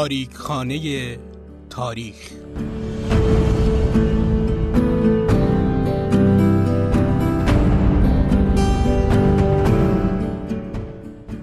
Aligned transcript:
تاریک 0.00 0.34
خانه 0.34 1.18
تاریخ 1.70 2.16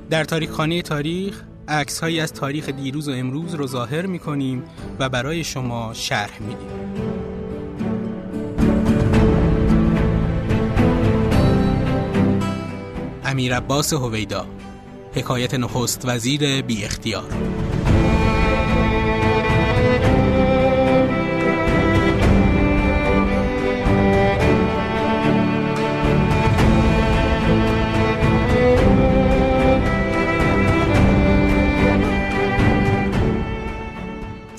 در 0.09 0.23
تاریک 0.23 0.49
خانه 0.49 0.81
تاریخ 0.81 1.43
عکس 1.67 1.99
هایی 1.99 2.19
از 2.19 2.33
تاریخ 2.33 2.69
دیروز 2.69 3.07
و 3.09 3.11
امروز 3.11 3.53
رو 3.53 3.67
ظاهر 3.67 4.05
می 4.05 4.19
کنیم 4.19 4.63
و 4.99 5.09
برای 5.09 5.43
شما 5.43 5.93
شرح 5.93 6.41
میدیم. 6.41 6.67
امیر 13.25 13.55
عباس 13.55 13.93
هویدا 13.93 14.47
حکایت 15.13 15.53
نخست 15.53 16.01
وزیر 16.05 16.61
بی 16.61 16.85
اختیار 16.85 17.66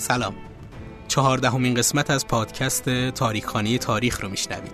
سلام 0.08 0.34
چهاردهمین 1.08 1.74
قسمت 1.74 2.10
از 2.10 2.26
پادکست 2.26 3.10
تاریخخانه 3.10 3.78
تاریخ 3.78 4.20
رو 4.20 4.28
میشنوید 4.28 4.72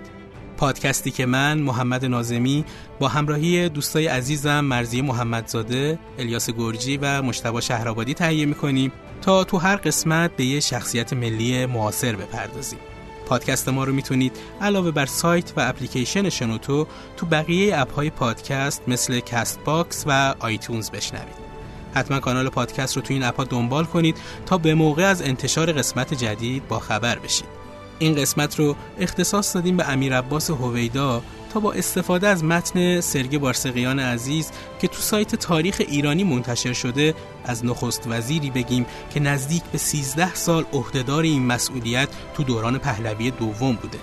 پادکستی 0.56 1.10
که 1.10 1.26
من 1.26 1.58
محمد 1.58 2.04
نازمی 2.04 2.64
با 2.98 3.08
همراهی 3.08 3.68
دوستای 3.68 4.06
عزیزم 4.06 4.60
مرضیه 4.60 5.02
محمدزاده، 5.02 5.98
الیاس 6.18 6.50
گرجی 6.50 6.96
و 6.96 7.22
مجتبی 7.22 7.60
شهرآبادی 7.60 8.14
تهیه 8.14 8.46
می‌کنیم 8.46 8.92
تا 9.22 9.44
تو 9.44 9.58
هر 9.58 9.76
قسمت 9.76 10.36
به 10.36 10.44
یه 10.44 10.60
شخصیت 10.60 11.12
ملی 11.12 11.66
معاصر 11.66 12.16
بپردازیم. 12.16 12.78
پادکست 13.26 13.68
ما 13.68 13.84
رو 13.84 13.92
می‌تونید 13.92 14.36
علاوه 14.60 14.90
بر 14.90 15.06
سایت 15.06 15.52
و 15.56 15.60
اپلیکیشن 15.60 16.28
شنوتو 16.28 16.86
تو 17.16 17.26
بقیه 17.26 17.80
اپهای 17.80 18.10
پادکست 18.10 18.82
مثل 18.88 19.20
کست 19.20 19.60
باکس 19.64 20.04
و 20.06 20.34
آیتونز 20.38 20.90
بشنوید. 20.90 21.53
حتما 21.94 22.20
کانال 22.20 22.48
پادکست 22.48 22.96
رو 22.96 23.02
تو 23.02 23.14
این 23.14 23.22
اپا 23.22 23.44
دنبال 23.44 23.84
کنید 23.84 24.16
تا 24.46 24.58
به 24.58 24.74
موقع 24.74 25.04
از 25.04 25.22
انتشار 25.22 25.72
قسمت 25.72 26.14
جدید 26.14 26.68
با 26.68 26.78
خبر 26.78 27.18
بشید. 27.18 27.64
این 27.98 28.14
قسمت 28.14 28.58
رو 28.58 28.76
اختصاص 28.98 29.56
دادیم 29.56 29.76
به 29.76 29.88
امیر 29.88 30.18
عباس 30.18 30.50
هویدا 30.50 31.22
تا 31.52 31.60
با 31.60 31.72
استفاده 31.72 32.28
از 32.28 32.44
متن 32.44 33.00
سرگ 33.00 33.38
بارسقیان 33.38 33.98
عزیز 33.98 34.50
که 34.80 34.88
تو 34.88 35.00
سایت 35.00 35.34
تاریخ 35.34 35.76
ایرانی 35.88 36.24
منتشر 36.24 36.72
شده 36.72 37.14
از 37.44 37.64
نخست 37.64 38.02
وزیری 38.06 38.50
بگیم 38.50 38.86
که 39.14 39.20
نزدیک 39.20 39.62
به 39.72 39.78
13 39.78 40.34
سال 40.34 40.64
عهدهدار 40.72 41.22
این 41.22 41.46
مسئولیت 41.46 42.08
تو 42.34 42.42
دوران 42.42 42.78
پهلوی 42.78 43.30
دوم 43.30 43.74
بوده 43.74 43.98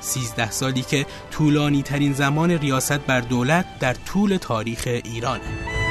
13 0.00 0.50
سالی 0.50 0.82
که 0.82 1.06
طولانی 1.30 1.82
ترین 1.82 2.12
زمان 2.12 2.50
ریاست 2.50 2.98
بر 2.98 3.20
دولت 3.20 3.78
در 3.80 3.94
طول 3.94 4.36
تاریخ 4.36 4.82
ایرانه 4.86 5.81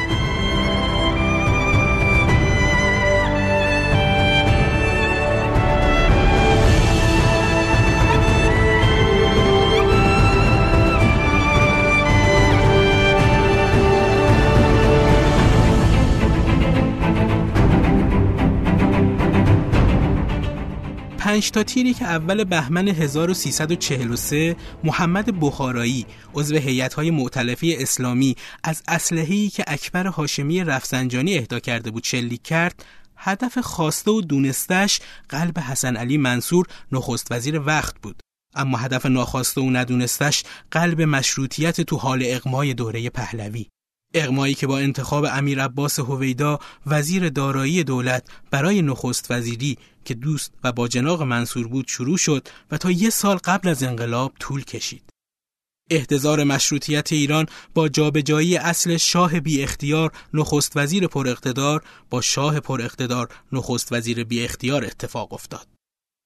پنج 21.31 21.51
تا 21.51 21.63
تیری 21.63 21.93
که 21.93 22.05
اول 22.05 22.43
بهمن 22.43 22.87
1343 22.87 24.55
محمد 24.83 25.39
بخارایی 25.39 26.05
عضو 26.33 26.55
هیئت‌های 26.55 27.11
معتلفه 27.11 27.75
اسلامی 27.79 28.35
از 28.63 28.83
اسلحه‌ای 28.87 29.49
که 29.49 29.63
اکبر 29.67 30.07
هاشمی 30.07 30.63
رفسنجانی 30.63 31.37
اهدا 31.37 31.59
کرده 31.59 31.91
بود 31.91 32.03
شلیک 32.03 32.43
کرد 32.43 32.85
هدف 33.17 33.57
خواسته 33.57 34.11
و 34.11 34.21
دونستش 34.21 34.99
قلب 35.29 35.59
حسن 35.59 35.95
علی 35.95 36.17
منصور 36.17 36.65
نخست 36.91 37.31
وزیر 37.31 37.59
وقت 37.59 37.95
بود. 38.01 38.19
اما 38.55 38.77
هدف 38.77 39.05
ناخواسته 39.05 39.61
و 39.61 39.69
ندونستش 39.69 40.43
قلب 40.71 41.01
مشروطیت 41.01 41.81
تو 41.81 41.97
حال 41.97 42.21
اقمای 42.25 42.73
دوره 42.73 43.09
پهلوی. 43.09 43.65
اقمایی 44.13 44.53
که 44.53 44.67
با 44.67 44.77
انتخاب 44.77 45.25
امیر 45.31 45.63
عباس 45.63 45.99
هویدا 45.99 46.59
وزیر 46.87 47.29
دارایی 47.29 47.83
دولت 47.83 48.23
برای 48.51 48.81
نخست 48.81 49.31
وزیری 49.31 49.77
که 50.05 50.13
دوست 50.13 50.53
و 50.63 50.71
با 50.71 50.87
جناق 50.87 51.21
منصور 51.21 51.67
بود 51.67 51.87
شروع 51.87 52.17
شد 52.17 52.47
و 52.71 52.77
تا 52.77 52.91
یه 52.91 53.09
سال 53.09 53.37
قبل 53.37 53.69
از 53.69 53.83
انقلاب 53.83 54.33
طول 54.39 54.63
کشید. 54.63 55.03
احتضار 55.89 56.43
مشروطیت 56.43 57.11
ایران 57.11 57.45
با 57.73 57.89
جابجایی 57.89 58.57
اصل 58.57 58.97
شاه 58.97 59.39
بی 59.39 59.63
اختیار 59.63 60.11
نخست 60.33 60.77
وزیر 60.77 61.07
پر 61.07 61.27
اقتدار 61.27 61.83
با 62.09 62.21
شاه 62.21 62.59
پر 62.59 62.81
اقتدار 62.81 63.29
نخست 63.51 63.91
وزیر 63.91 64.23
بی 64.23 64.43
اختیار 64.43 64.85
اتفاق 64.85 65.33
افتاد. 65.33 65.67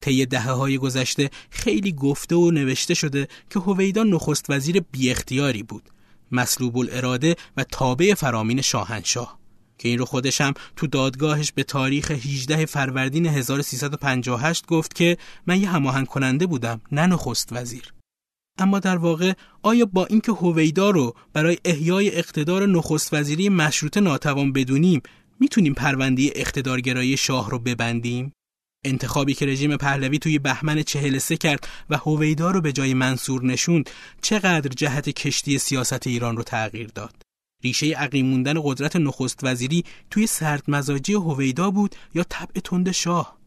طی 0.03 0.25
دهه 0.25 0.51
های 0.51 0.77
گذشته 0.77 1.29
خیلی 1.49 1.91
گفته 1.91 2.35
و 2.35 2.51
نوشته 2.51 2.93
شده 2.93 3.27
که 3.49 3.59
هویدا 3.59 4.03
نخست 4.03 4.45
وزیر 4.49 4.79
بی 4.91 5.11
اختیاری 5.11 5.63
بود 5.63 5.89
مسلوب 6.31 6.77
الاراده 6.77 7.35
و 7.57 7.63
تابع 7.63 8.13
فرامین 8.13 8.61
شاهنشاه 8.61 9.39
که 9.77 9.89
این 9.89 9.99
رو 9.99 10.05
خودش 10.05 10.41
هم 10.41 10.53
تو 10.75 10.87
دادگاهش 10.87 11.51
به 11.51 11.63
تاریخ 11.63 12.11
18 12.11 12.65
فروردین 12.65 13.25
1358 13.25 14.65
گفت 14.65 14.95
که 14.95 15.17
من 15.47 15.61
یه 15.61 15.69
هماهنگ 15.69 16.07
کننده 16.07 16.45
بودم 16.45 16.81
نه 16.91 17.05
نخست 17.05 17.49
وزیر. 17.51 17.93
اما 18.59 18.79
در 18.79 18.97
واقع 18.97 19.33
آیا 19.61 19.85
با 19.85 20.05
اینکه 20.05 20.31
هویدا 20.31 20.89
رو 20.89 21.15
برای 21.33 21.57
احیای 21.65 22.15
اقتدار 22.15 22.65
نخست 22.65 23.13
وزیری 23.13 23.49
مشروطه 23.49 23.99
ناتوان 23.99 24.53
بدونیم 24.53 25.01
می‌تونیم 25.39 25.73
پرونده 25.73 26.31
اقتدارگرایی 26.35 27.17
شاه 27.17 27.49
رو 27.49 27.59
ببندیم؟ 27.59 28.33
انتخابی 28.85 29.33
که 29.33 29.45
رژیم 29.45 29.77
پهلوی 29.77 30.19
توی 30.19 30.39
بهمن 30.39 30.83
43 30.83 31.37
کرد 31.37 31.67
و 31.89 31.97
هویدا 31.97 32.51
رو 32.51 32.61
به 32.61 32.71
جای 32.71 32.93
منصور 32.93 33.45
نشوند 33.45 33.89
چقدر 34.21 34.69
جهت 34.69 35.09
کشتی 35.09 35.57
سیاست 35.57 36.07
ایران 36.07 36.37
رو 36.37 36.43
تغییر 36.43 36.87
داد؟ 36.87 37.24
ریشه 37.65 37.87
عقیم 37.87 38.25
موندن 38.25 38.53
قدرت 38.63 38.95
نخست 38.95 39.39
وزیری 39.43 39.83
توی 40.09 40.27
سرد 40.27 40.63
مزاجی 40.67 41.13
هویدا 41.13 41.71
بود 41.71 41.95
یا 42.13 42.23
طبع 42.29 42.59
تند 42.63 42.91
شاه؟ 42.91 43.37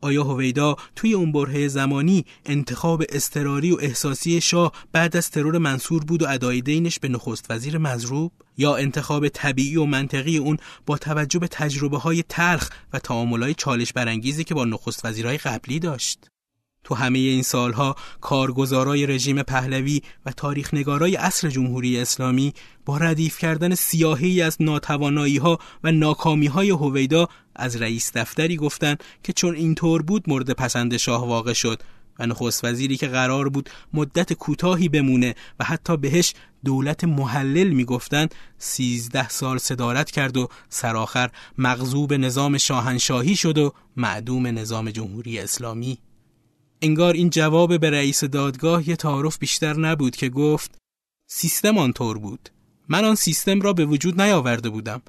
آیا 0.00 0.24
هویدا 0.24 0.76
توی 0.96 1.14
اون 1.14 1.32
برهه 1.32 1.68
زمانی 1.68 2.24
انتخاب 2.44 3.02
استراری 3.08 3.72
و 3.72 3.78
احساسی 3.80 4.40
شاه 4.40 4.72
بعد 4.92 5.16
از 5.16 5.30
ترور 5.30 5.58
منصور 5.58 6.04
بود 6.04 6.22
و 6.22 6.26
ادای 6.28 6.60
دینش 6.60 6.98
به 6.98 7.08
نخست 7.08 7.46
وزیر 7.50 7.78
مزروب 7.78 8.32
یا 8.56 8.76
انتخاب 8.76 9.28
طبیعی 9.28 9.76
و 9.76 9.84
منطقی 9.84 10.38
اون 10.38 10.56
با 10.86 10.98
توجه 10.98 11.38
به 11.38 11.48
تجربه 11.48 11.98
های 11.98 12.24
تلخ 12.28 12.70
و 12.92 12.98
تعامل 12.98 13.42
های 13.42 13.54
چالش 13.54 13.92
برانگیزی 13.92 14.44
که 14.44 14.54
با 14.54 14.64
نخست 14.64 15.04
وزیرهای 15.04 15.36
قبلی 15.36 15.78
داشت؟ 15.78 16.28
تو 16.86 16.94
همه 16.94 17.18
این 17.18 17.42
سالها 17.42 17.96
کارگزارای 18.20 19.06
رژیم 19.06 19.42
پهلوی 19.42 20.02
و 20.26 20.32
تاریخنگارای 20.32 21.16
اصر 21.16 21.48
جمهوری 21.48 22.00
اسلامی 22.00 22.54
با 22.84 22.98
ردیف 22.98 23.38
کردن 23.38 23.74
سیاهی 23.74 24.42
از 24.42 24.56
ناتوانایی 24.60 25.36
ها 25.36 25.58
و 25.84 25.92
ناکامی 25.92 26.46
های 26.46 26.70
هویدا 26.70 27.28
از 27.56 27.76
رئیس 27.76 28.12
دفتری 28.16 28.56
گفتند 28.56 29.04
که 29.22 29.32
چون 29.32 29.54
اینطور 29.54 30.02
بود 30.02 30.24
مورد 30.26 30.50
پسند 30.50 30.96
شاه 30.96 31.28
واقع 31.28 31.52
شد 31.52 31.82
و 32.18 32.26
نخست 32.26 32.64
وزیری 32.64 32.96
که 32.96 33.08
قرار 33.08 33.48
بود 33.48 33.70
مدت 33.92 34.32
کوتاهی 34.32 34.88
بمونه 34.88 35.34
و 35.60 35.64
حتی 35.64 35.96
بهش 35.96 36.34
دولت 36.64 37.04
محلل 37.04 37.68
می‌گفتند 37.68 38.34
سیزده 38.58 39.28
سال 39.28 39.58
صدارت 39.58 40.10
کرد 40.10 40.36
و 40.36 40.48
سرآخر 40.68 41.30
مغضوب 41.58 42.14
نظام 42.14 42.58
شاهنشاهی 42.58 43.36
شد 43.36 43.58
و 43.58 43.72
معدوم 43.96 44.46
نظام 44.46 44.90
جمهوری 44.90 45.38
اسلامی 45.38 45.98
انگار 46.82 47.14
این 47.14 47.30
جواب 47.30 47.80
به 47.80 47.90
رئیس 47.90 48.24
دادگاه 48.24 48.88
یه 48.88 48.96
تعارف 48.96 49.38
بیشتر 49.38 49.76
نبود 49.76 50.16
که 50.16 50.28
گفت 50.28 50.78
سیستم 51.28 51.78
آنطور 51.78 52.18
بود. 52.18 52.48
من 52.88 53.04
آن 53.04 53.14
سیستم 53.14 53.60
را 53.60 53.72
به 53.72 53.84
وجود 53.84 54.20
نیاورده 54.20 54.70
بودم. 54.70 55.02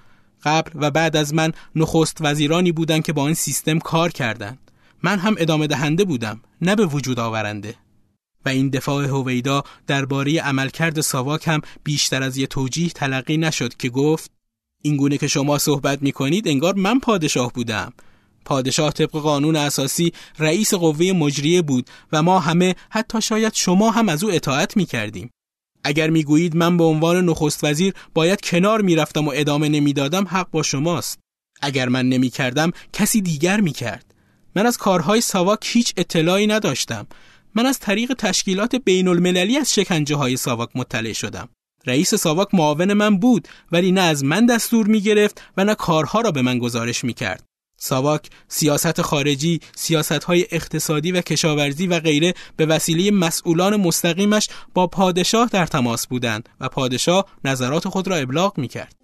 قبل 0.43 0.71
و 0.75 0.91
بعد 0.91 1.15
از 1.15 1.33
من 1.33 1.51
نخست 1.75 2.17
وزیرانی 2.21 2.71
بودند 2.71 3.03
که 3.03 3.13
با 3.13 3.25
این 3.25 3.35
سیستم 3.35 3.79
کار 3.79 4.11
کردند. 4.11 4.71
من 5.03 5.19
هم 5.19 5.35
ادامه 5.37 5.67
دهنده 5.67 6.05
بودم 6.05 6.41
نه 6.61 6.75
به 6.75 6.85
وجود 6.85 7.19
آورنده. 7.19 7.75
و 8.45 8.49
این 8.49 8.69
دفاع 8.69 9.05
هویدا 9.05 9.63
درباره 9.87 10.41
عملکرد 10.41 11.01
ساواک 11.01 11.47
هم 11.47 11.61
بیشتر 11.83 12.23
از 12.23 12.37
یه 12.37 12.47
توجیه 12.47 12.89
تلقی 12.89 13.37
نشد 13.37 13.73
که 13.73 13.89
گفت 13.89 14.31
این 14.83 14.97
گونه 14.97 15.17
که 15.17 15.27
شما 15.27 15.57
صحبت 15.57 16.01
می 16.01 16.11
کنید 16.11 16.47
انگار 16.47 16.73
من 16.75 16.99
پادشاه 16.99 17.53
بودم. 17.53 17.93
پادشاه 18.47 18.91
طبق 18.91 19.11
قانون 19.11 19.55
اساسی 19.55 20.13
رئیس 20.39 20.73
قوه 20.73 21.11
مجریه 21.11 21.61
بود 21.61 21.89
و 22.11 22.23
ما 22.23 22.39
همه 22.39 22.75
حتی 22.89 23.21
شاید 23.21 23.53
شما 23.53 23.91
هم 23.91 24.09
از 24.09 24.23
او 24.23 24.31
اطاعت 24.31 24.77
می 24.77 24.85
کردیم. 24.85 25.29
اگر 25.83 26.09
می‌گویید 26.09 26.55
من 26.55 26.77
به 26.77 26.83
عنوان 26.83 27.25
نخست 27.25 27.63
وزیر 27.63 27.93
باید 28.13 28.41
کنار 28.41 28.81
می‌رفتم 28.81 29.27
و 29.27 29.31
ادامه 29.35 29.69
نمی‌دادم 29.69 30.27
حق 30.27 30.51
با 30.51 30.63
شماست 30.63 31.19
اگر 31.61 31.89
من 31.89 32.09
نمی 32.09 32.29
کردم 32.29 32.71
کسی 32.93 33.21
دیگر 33.21 33.61
می 33.61 33.71
کرد. 33.71 34.05
من 34.55 34.65
از 34.65 34.77
کارهای 34.77 35.21
ساواک 35.21 35.59
هیچ 35.63 35.93
اطلاعی 35.97 36.47
نداشتم. 36.47 37.07
من 37.55 37.65
از 37.65 37.79
طریق 37.79 38.13
تشکیلات 38.13 38.75
بین 38.75 39.07
المللی 39.07 39.57
از 39.57 39.73
شکنجه 39.73 40.15
های 40.15 40.37
ساواک 40.37 40.69
مطلع 40.75 41.13
شدم. 41.13 41.49
رئیس 41.85 42.15
ساواک 42.15 42.47
معاون 42.53 42.93
من 42.93 43.17
بود 43.17 43.47
ولی 43.71 43.91
نه 43.91 44.01
از 44.01 44.23
من 44.23 44.45
دستور 44.45 44.87
می 44.87 45.01
گرفت 45.01 45.41
و 45.57 45.63
نه 45.63 45.75
کارها 45.75 46.21
را 46.21 46.31
به 46.31 46.41
من 46.41 46.59
گزارش 46.59 47.03
می 47.03 47.13
کرد. 47.13 47.46
ساواک 47.77 48.29
سیاست 48.47 49.01
خارجی، 49.01 49.59
سیاست 49.75 50.23
های 50.23 50.45
اقتصادی 50.51 51.11
و 51.11 51.21
کشاورزی 51.21 51.87
و 51.87 51.99
غیره 51.99 52.33
به 52.55 52.65
وسیله 52.65 53.11
مسئولان 53.11 53.75
مستقیمش 53.75 54.49
با 54.73 54.87
پادشاه 54.87 55.49
در 55.51 55.65
تماس 55.65 56.07
بودند 56.07 56.49
و 56.59 56.69
پادشاه 56.69 57.25
نظرات 57.43 57.87
خود 57.87 58.07
را 58.07 58.15
ابلاغ 58.15 58.57
می 58.57 58.67
کرد. 58.67 58.95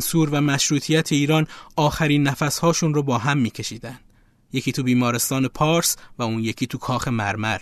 منصور 0.00 0.30
و 0.30 0.40
مشروطیت 0.40 1.12
ایران 1.12 1.46
آخرین 1.76 2.22
نفسهاشون 2.22 2.94
رو 2.94 3.02
با 3.02 3.18
هم 3.18 3.38
میکشیدن 3.38 3.98
یکی 4.52 4.72
تو 4.72 4.82
بیمارستان 4.82 5.48
پارس 5.48 5.96
و 6.18 6.22
اون 6.22 6.38
یکی 6.38 6.66
تو 6.66 6.78
کاخ 6.78 7.08
مرمر 7.08 7.60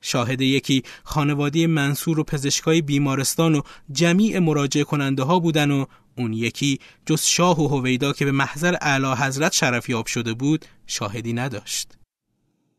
شاهد 0.00 0.40
یکی 0.40 0.82
خانواده 1.04 1.66
منصور 1.66 2.20
و 2.20 2.24
پزشکای 2.24 2.82
بیمارستان 2.82 3.54
و 3.54 3.62
جمیع 3.92 4.38
مراجع 4.38 4.82
کننده 4.82 5.22
ها 5.22 5.38
بودن 5.38 5.70
و 5.70 5.84
اون 6.18 6.32
یکی 6.32 6.78
جز 7.06 7.22
شاه 7.22 7.60
و 7.60 7.68
هویدا 7.68 8.12
که 8.12 8.24
به 8.24 8.32
محضر 8.32 8.76
اعلی 8.80 9.12
حضرت 9.12 9.52
شرفیاب 9.52 10.06
شده 10.06 10.34
بود 10.34 10.64
شاهدی 10.86 11.32
نداشت. 11.32 12.01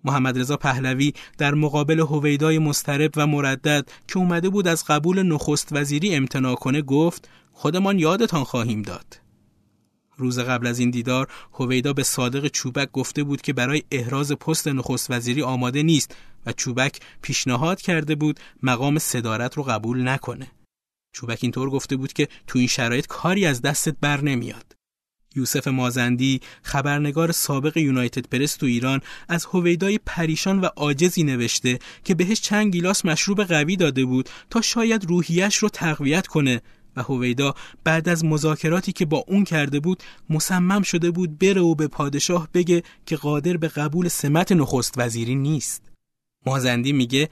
محمد 0.04 0.40
رضا 0.40 0.58
پهلوی 0.58 1.14
در 1.38 1.54
مقابل 1.54 2.00
هویدای 2.00 2.60
مسترب 2.60 3.12
و 3.16 3.28
مردد 3.28 3.90
که 4.08 4.18
اومده 4.18 4.50
بود 4.50 4.68
از 4.68 4.86
قبول 4.86 5.24
نخست 5.24 5.70
وزیری 5.72 6.16
امتناع 6.16 6.56
کنه 6.56 6.82
گفت 6.82 7.30
خودمان 7.52 8.00
یادتان 8.00 8.44
خواهیم 8.44 8.82
داد. 8.82 9.20
روز 10.18 10.40
قبل 10.40 10.68
از 10.68 10.80
این 10.80 10.90
دیدار 10.90 11.28
هویدا 11.54 11.94
به 11.94 12.04
صادق 12.04 12.48
چوبک 12.48 12.92
گفته 12.92 13.24
بود 13.24 13.42
که 13.42 13.54
برای 13.54 13.84
احراز 13.92 14.32
پست 14.32 14.68
نخست 14.68 15.12
وزیری 15.12 15.42
آماده 15.42 15.84
نیست 15.84 16.16
و 16.46 16.54
چوبک 16.54 17.00
پیشنهاد 17.22 17.82
کرده 17.82 18.16
بود 18.16 18.40
مقام 18.64 19.00
صدارت 19.00 19.58
رو 19.58 19.64
قبول 19.64 20.08
نکنه. 20.08 20.52
چوبک 21.14 21.40
اینطور 21.42 21.70
گفته 21.70 21.96
بود 21.96 22.14
که 22.14 22.28
تو 22.48 22.60
این 22.60 22.68
شرایط 22.68 23.08
کاری 23.08 23.46
از 23.46 23.62
دستت 23.62 23.96
بر 24.02 24.22
نمیاد. 24.22 24.76
یوسف 25.36 25.68
مازندی 25.68 26.42
خبرنگار 26.64 27.32
سابق 27.32 27.78
یونایتد 27.78 28.28
پرس 28.28 28.56
تو 28.56 28.66
ایران 28.66 29.02
از 29.30 29.46
هویدای 29.46 30.00
پریشان 30.06 30.62
و 30.62 30.66
عاجزی 30.66 31.24
نوشته 31.24 31.80
که 32.04 32.16
بهش 32.16 32.42
چند 32.42 32.74
گیلاس 32.74 33.06
مشروب 33.06 33.44
قوی 33.44 33.76
داده 33.76 34.06
بود 34.06 34.30
تا 34.50 34.62
شاید 34.62 35.06
روحیش 35.06 35.56
رو 35.56 35.70
تقویت 35.70 36.28
کنه. 36.28 36.62
و 36.96 37.02
هویدا 37.02 37.54
بعد 37.84 38.10
از 38.10 38.26
مذاکراتی 38.26 38.92
که 38.92 39.06
با 39.06 39.24
اون 39.28 39.44
کرده 39.44 39.80
بود 39.80 40.04
مصمم 40.30 40.82
شده 40.82 41.12
بود 41.12 41.40
بره 41.40 41.62
و 41.62 41.76
به 41.76 41.88
پادشاه 41.88 42.48
بگه 42.54 42.84
که 43.06 43.16
قادر 43.16 43.58
به 43.58 43.68
قبول 43.68 44.08
سمت 44.08 44.52
نخست 44.52 44.94
وزیری 44.98 45.36
نیست. 45.36 45.82
مازندی 46.46 46.94
میگه 46.94 47.30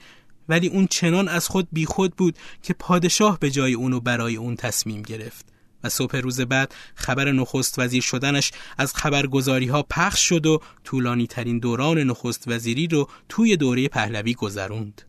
ولی 0.48 0.68
اون 0.68 0.86
چنان 0.86 1.28
از 1.28 1.48
خود 1.48 1.68
بیخود 1.72 2.16
بود 2.16 2.38
که 2.62 2.74
پادشاه 2.74 3.38
به 3.38 3.50
جای 3.50 3.74
اونو 3.74 4.00
برای 4.00 4.36
اون 4.36 4.56
تصمیم 4.56 5.02
گرفت. 5.02 5.51
و 5.84 5.88
صبح 5.88 6.16
روز 6.16 6.40
بعد 6.40 6.74
خبر 6.94 7.32
نخست 7.32 7.78
وزیر 7.78 8.02
شدنش 8.02 8.50
از 8.78 8.94
خبرگزاری 8.94 9.66
ها 9.66 9.82
پخش 9.82 10.28
شد 10.28 10.46
و 10.46 10.60
طولانی 10.84 11.26
ترین 11.26 11.58
دوران 11.58 11.98
نخست 11.98 12.44
وزیری 12.46 12.86
رو 12.86 13.08
توی 13.28 13.56
دوره 13.56 13.88
پهلوی 13.88 14.34
گذروند. 14.34 15.02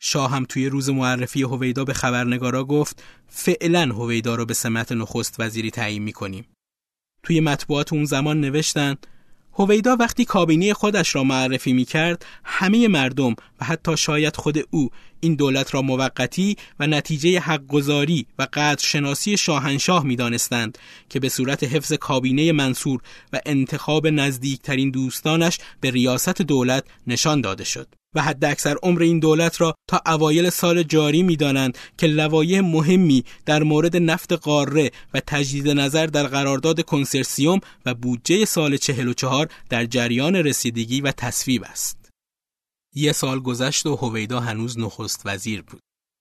شاه 0.00 0.30
هم 0.30 0.44
توی 0.44 0.68
روز 0.68 0.90
معرفی 0.90 1.42
هویدا 1.42 1.84
به 1.84 1.92
خبرنگارا 1.92 2.64
گفت 2.64 3.02
فعلا 3.28 3.94
هویدا 3.94 4.34
رو 4.34 4.46
به 4.46 4.54
سمت 4.54 4.92
نخست 4.92 5.36
وزیری 5.38 5.70
تعیین 5.70 6.02
می‌کنیم. 6.02 6.44
توی 7.22 7.40
مطبوعات 7.40 7.92
اون 7.92 8.04
زمان 8.04 8.40
نوشتن 8.40 8.96
هویدا 9.54 9.96
وقتی 9.96 10.24
کابینه 10.24 10.74
خودش 10.74 11.14
را 11.14 11.24
معرفی 11.24 11.72
می 11.72 11.84
کرد 11.84 12.26
همه 12.44 12.88
مردم 12.88 13.34
و 13.60 13.64
حتی 13.64 13.96
شاید 13.96 14.36
خود 14.36 14.58
او 14.70 14.90
این 15.20 15.34
دولت 15.34 15.74
را 15.74 15.82
موقتی 15.82 16.56
و 16.80 16.86
نتیجه 16.86 17.40
حقگزاری 17.40 18.26
و 18.38 18.46
قدر 18.52 18.82
شناسی 18.84 19.36
شاهنشاه 19.36 20.04
می 20.04 20.16
دانستند 20.16 20.78
که 21.08 21.20
به 21.20 21.28
صورت 21.28 21.64
حفظ 21.64 21.92
کابینه 21.92 22.52
منصور 22.52 23.00
و 23.32 23.40
انتخاب 23.46 24.06
نزدیکترین 24.06 24.90
دوستانش 24.90 25.58
به 25.80 25.90
ریاست 25.90 26.42
دولت 26.42 26.84
نشان 27.06 27.40
داده 27.40 27.64
شد. 27.64 28.01
و 28.14 28.22
حد 28.22 28.44
اکثر 28.44 28.76
عمر 28.82 29.02
این 29.02 29.18
دولت 29.18 29.60
را 29.60 29.74
تا 29.88 30.00
اوایل 30.06 30.50
سال 30.50 30.82
جاری 30.82 31.22
می 31.22 31.36
دانند 31.36 31.78
که 31.98 32.06
لوایح 32.06 32.60
مهمی 32.60 33.24
در 33.46 33.62
مورد 33.62 33.96
نفت 33.96 34.32
قاره 34.32 34.90
و 35.14 35.20
تجدید 35.26 35.68
نظر 35.68 36.06
در 36.06 36.26
قرارداد 36.26 36.84
کنسرسیوم 36.84 37.60
و 37.86 37.94
بودجه 37.94 38.44
سال 38.44 38.76
44 38.76 39.48
در 39.68 39.84
جریان 39.84 40.36
رسیدگی 40.36 41.00
و 41.00 41.12
تصویب 41.12 41.64
است. 41.64 42.10
یه 42.94 43.12
سال 43.12 43.40
گذشت 43.40 43.86
و 43.86 43.96
هویدا 43.96 44.40
هنوز 44.40 44.78
نخست 44.78 45.22
وزیر 45.24 45.62
بود. 45.62 45.80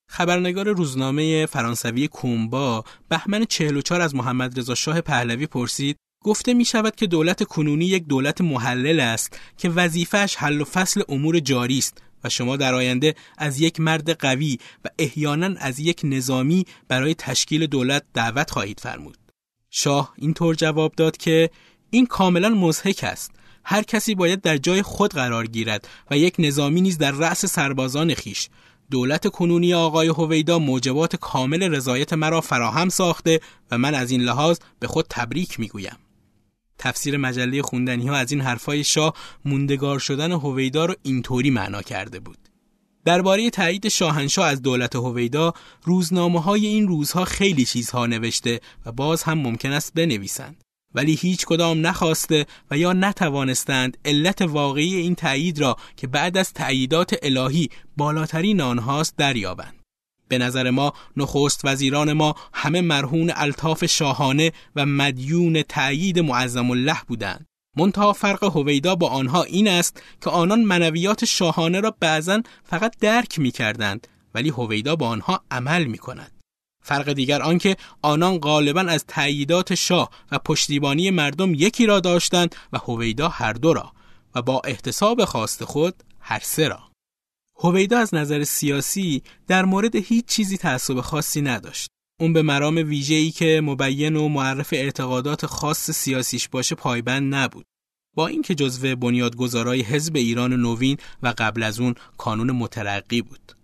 خبرنگار 0.09 0.69
روزنامه 0.69 1.45
فرانسوی 1.45 2.07
کومبا 2.07 2.83
بهمن 3.09 3.45
44 3.45 4.01
از 4.01 4.15
محمد 4.15 4.59
رضا 4.59 4.75
شاه 4.75 5.01
پهلوی 5.01 5.47
پرسید 5.47 5.97
گفته 6.23 6.53
می 6.53 6.65
شود 6.65 6.95
که 6.95 7.07
دولت 7.07 7.43
کنونی 7.43 7.85
یک 7.85 8.07
دولت 8.07 8.41
محلل 8.41 8.99
است 8.99 9.39
که 9.57 9.69
وظیفش 9.69 10.35
حل 10.35 10.61
و 10.61 10.65
فصل 10.65 11.01
امور 11.09 11.39
جاری 11.39 11.77
است 11.77 11.97
و 12.23 12.29
شما 12.29 12.57
در 12.57 12.73
آینده 12.73 13.15
از 13.37 13.61
یک 13.61 13.79
مرد 13.79 14.09
قوی 14.09 14.57
و 14.85 14.89
احیانا 14.99 15.55
از 15.59 15.79
یک 15.79 16.01
نظامی 16.03 16.65
برای 16.87 17.13
تشکیل 17.13 17.67
دولت 17.67 18.03
دعوت 18.13 18.51
خواهید 18.51 18.79
فرمود. 18.79 19.17
شاه 19.69 20.13
اینطور 20.17 20.55
جواب 20.55 20.93
داد 20.95 21.17
که 21.17 21.49
این 21.89 22.05
کاملا 22.05 22.49
مزهک 22.49 22.99
است. 23.03 23.31
هر 23.63 23.83
کسی 23.83 24.15
باید 24.15 24.41
در 24.41 24.57
جای 24.57 24.81
خود 24.81 25.13
قرار 25.13 25.47
گیرد 25.47 25.87
و 26.11 26.17
یک 26.17 26.35
نظامی 26.39 26.81
نیز 26.81 26.97
در 26.97 27.11
رأس 27.11 27.45
سربازان 27.45 28.13
خیش 28.13 28.49
دولت 28.91 29.27
کنونی 29.27 29.73
آقای 29.73 30.07
هویدا 30.07 30.59
موجبات 30.59 31.15
کامل 31.15 31.63
رضایت 31.63 32.13
مرا 32.13 32.41
فراهم 32.41 32.89
ساخته 32.89 33.39
و 33.71 33.77
من 33.77 33.95
از 33.95 34.11
این 34.11 34.21
لحاظ 34.21 34.57
به 34.79 34.87
خود 34.87 35.05
تبریک 35.09 35.59
می‌گویم. 35.59 35.97
تفسیر 36.81 37.17
مجله 37.17 37.61
خوندنی 37.61 38.07
ها 38.07 38.15
از 38.15 38.31
این 38.31 38.41
حرفای 38.41 38.83
شاه 38.83 39.13
موندگار 39.45 39.99
شدن 39.99 40.31
هویدا 40.31 40.85
رو 40.85 40.95
اینطوری 41.03 41.49
معنا 41.49 41.81
کرده 41.81 42.19
بود. 42.19 42.37
درباره 43.05 43.49
تایید 43.49 43.87
شاهنشاه 43.87 44.47
از 44.47 44.61
دولت 44.61 44.95
هویدا 44.95 45.53
روزنامه 45.83 46.41
های 46.41 46.65
این 46.65 46.87
روزها 46.87 47.25
خیلی 47.25 47.65
چیزها 47.65 48.05
نوشته 48.05 48.59
و 48.85 48.91
باز 48.91 49.23
هم 49.23 49.37
ممکن 49.37 49.71
است 49.71 49.93
بنویسند. 49.93 50.63
ولی 50.95 51.13
هیچ 51.13 51.45
کدام 51.45 51.87
نخواسته 51.87 52.45
و 52.71 52.77
یا 52.77 52.93
نتوانستند 52.93 53.97
علت 54.05 54.41
واقعی 54.41 54.95
این 54.95 55.15
تایید 55.15 55.59
را 55.59 55.75
که 55.97 56.07
بعد 56.07 56.37
از 56.37 56.53
تاییدات 56.53 57.15
الهی 57.23 57.69
بالاترین 57.97 58.61
آنهاست 58.61 59.17
دریابند. 59.17 59.80
به 60.31 60.37
نظر 60.37 60.69
ما 60.69 60.93
نخست 61.17 61.61
وزیران 61.63 62.13
ما 62.13 62.35
همه 62.53 62.81
مرهون 62.81 63.31
الطاف 63.35 63.85
شاهانه 63.85 64.51
و 64.75 64.85
مدیون 64.85 65.61
تأیید 65.61 66.19
معظم 66.19 66.71
الله 66.71 66.97
بودند 67.07 67.45
منتها 67.77 68.13
فرق 68.13 68.43
هویدا 68.43 68.95
با 68.95 69.09
آنها 69.09 69.43
این 69.43 69.67
است 69.67 70.03
که 70.21 70.29
آنان 70.29 70.61
منویات 70.63 71.25
شاهانه 71.25 71.79
را 71.79 71.95
بعضا 71.99 72.41
فقط 72.63 72.95
درک 72.99 73.39
می 73.39 73.51
کردند 73.51 74.07
ولی 74.35 74.49
هویدا 74.49 74.95
با 74.95 75.07
آنها 75.07 75.43
عمل 75.51 75.83
می 75.83 75.97
کند. 75.97 76.31
فرق 76.83 77.13
دیگر 77.13 77.41
آنکه 77.41 77.77
آنان 78.01 78.37
غالبا 78.37 78.81
از 78.81 79.05
تأییدات 79.07 79.75
شاه 79.75 80.09
و 80.31 80.39
پشتیبانی 80.39 81.09
مردم 81.09 81.53
یکی 81.53 81.85
را 81.85 81.99
داشتند 81.99 82.55
و 82.73 82.77
هویدا 82.77 83.27
هر 83.29 83.53
دو 83.53 83.73
را 83.73 83.91
و 84.35 84.41
با 84.41 84.61
احتساب 84.65 85.25
خواست 85.25 85.63
خود 85.63 86.03
هر 86.19 86.39
سه 86.43 86.67
را. 86.67 86.90
هویدا 87.63 87.99
از 87.99 88.15
نظر 88.15 88.43
سیاسی 88.43 89.23
در 89.47 89.65
مورد 89.65 89.95
هیچ 89.95 90.25
چیزی 90.25 90.57
تعصب 90.57 91.01
خاصی 91.01 91.41
نداشت. 91.41 91.89
اون 92.19 92.33
به 92.33 92.41
مرام 92.41 92.75
ویژه‌ای 92.75 93.31
که 93.31 93.61
مبین 93.63 94.15
و 94.15 94.27
معرف 94.27 94.73
اعتقادات 94.73 95.45
خاص 95.45 95.91
سیاسیش 95.91 96.49
باشه 96.49 96.75
پایبند 96.75 97.35
نبود. 97.35 97.65
با 98.15 98.27
اینکه 98.27 98.55
جزو 98.55 98.95
بنیادگذارای 98.95 99.81
حزب 99.81 100.15
ایران 100.15 100.53
نوین 100.53 100.97
و 101.23 101.33
قبل 101.37 101.63
از 101.63 101.79
اون 101.79 101.95
کانون 102.17 102.51
مترقی 102.51 103.21
بود. 103.21 103.55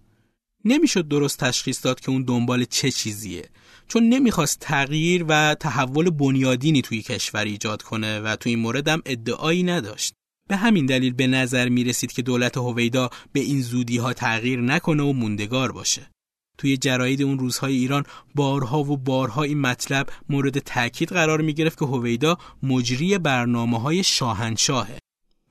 نمی‌شد 0.65 1.07
درست 1.07 1.39
تشخیص 1.39 1.85
داد 1.85 1.99
که 1.99 2.09
اون 2.09 2.23
دنبال 2.23 2.65
چه 2.65 2.91
چیزیه 2.91 3.49
چون 3.87 4.09
نمی‌خواست 4.09 4.59
تغییر 4.59 5.25
و 5.27 5.55
تحول 5.59 6.09
بنیادینی 6.09 6.81
توی 6.81 7.01
کشور 7.01 7.45
ایجاد 7.45 7.81
کنه 7.81 8.19
و 8.19 8.35
توی 8.35 8.49
این 8.49 8.59
مورد 8.59 8.87
هم 8.87 9.01
ادعایی 9.05 9.63
نداشت. 9.63 10.13
به 10.47 10.57
همین 10.57 10.85
دلیل 10.85 11.13
به 11.13 11.27
نظر 11.27 11.69
می 11.69 11.83
رسید 11.83 12.11
که 12.11 12.21
دولت 12.21 12.57
هویدا 12.57 13.09
به 13.33 13.39
این 13.39 13.61
زودی 13.61 13.97
ها 13.97 14.13
تغییر 14.13 14.61
نکنه 14.61 15.03
و 15.03 15.13
موندگار 15.13 15.71
باشه. 15.71 16.09
توی 16.57 16.77
جراید 16.77 17.21
اون 17.21 17.39
روزهای 17.39 17.75
ایران 17.75 18.03
بارها 18.35 18.79
و 18.79 18.97
بارها 18.97 19.43
این 19.43 19.61
مطلب 19.61 20.09
مورد 20.29 20.59
تاکید 20.59 21.09
قرار 21.09 21.41
می 21.41 21.53
گرفت 21.53 21.79
که 21.79 21.85
هویدا 21.85 22.37
مجری 22.63 23.17
برنامه 23.17 23.79
های 23.79 24.03
شاهنشاهه. 24.03 24.97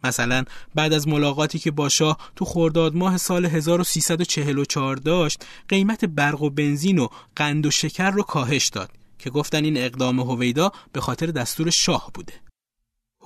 مثلا 0.04 0.44
بعد 0.74 0.92
از 0.92 1.08
ملاقاتی 1.08 1.58
که 1.58 1.70
با 1.70 1.88
شاه 1.88 2.18
تو 2.36 2.44
خرداد 2.44 2.94
ماه 2.94 3.16
سال 3.16 3.46
1344 3.46 4.96
داشت 4.96 5.46
قیمت 5.68 6.04
برق 6.04 6.42
و 6.42 6.50
بنزین 6.50 6.98
و 6.98 7.08
قند 7.36 7.66
و 7.66 7.70
شکر 7.70 8.10
رو 8.10 8.22
کاهش 8.22 8.68
داد 8.68 8.90
که 9.18 9.30
گفتن 9.30 9.64
این 9.64 9.76
اقدام 9.76 10.20
هویدا 10.20 10.72
به 10.92 11.00
خاطر 11.00 11.26
دستور 11.26 11.70
شاه 11.70 12.10
بوده. 12.14 12.45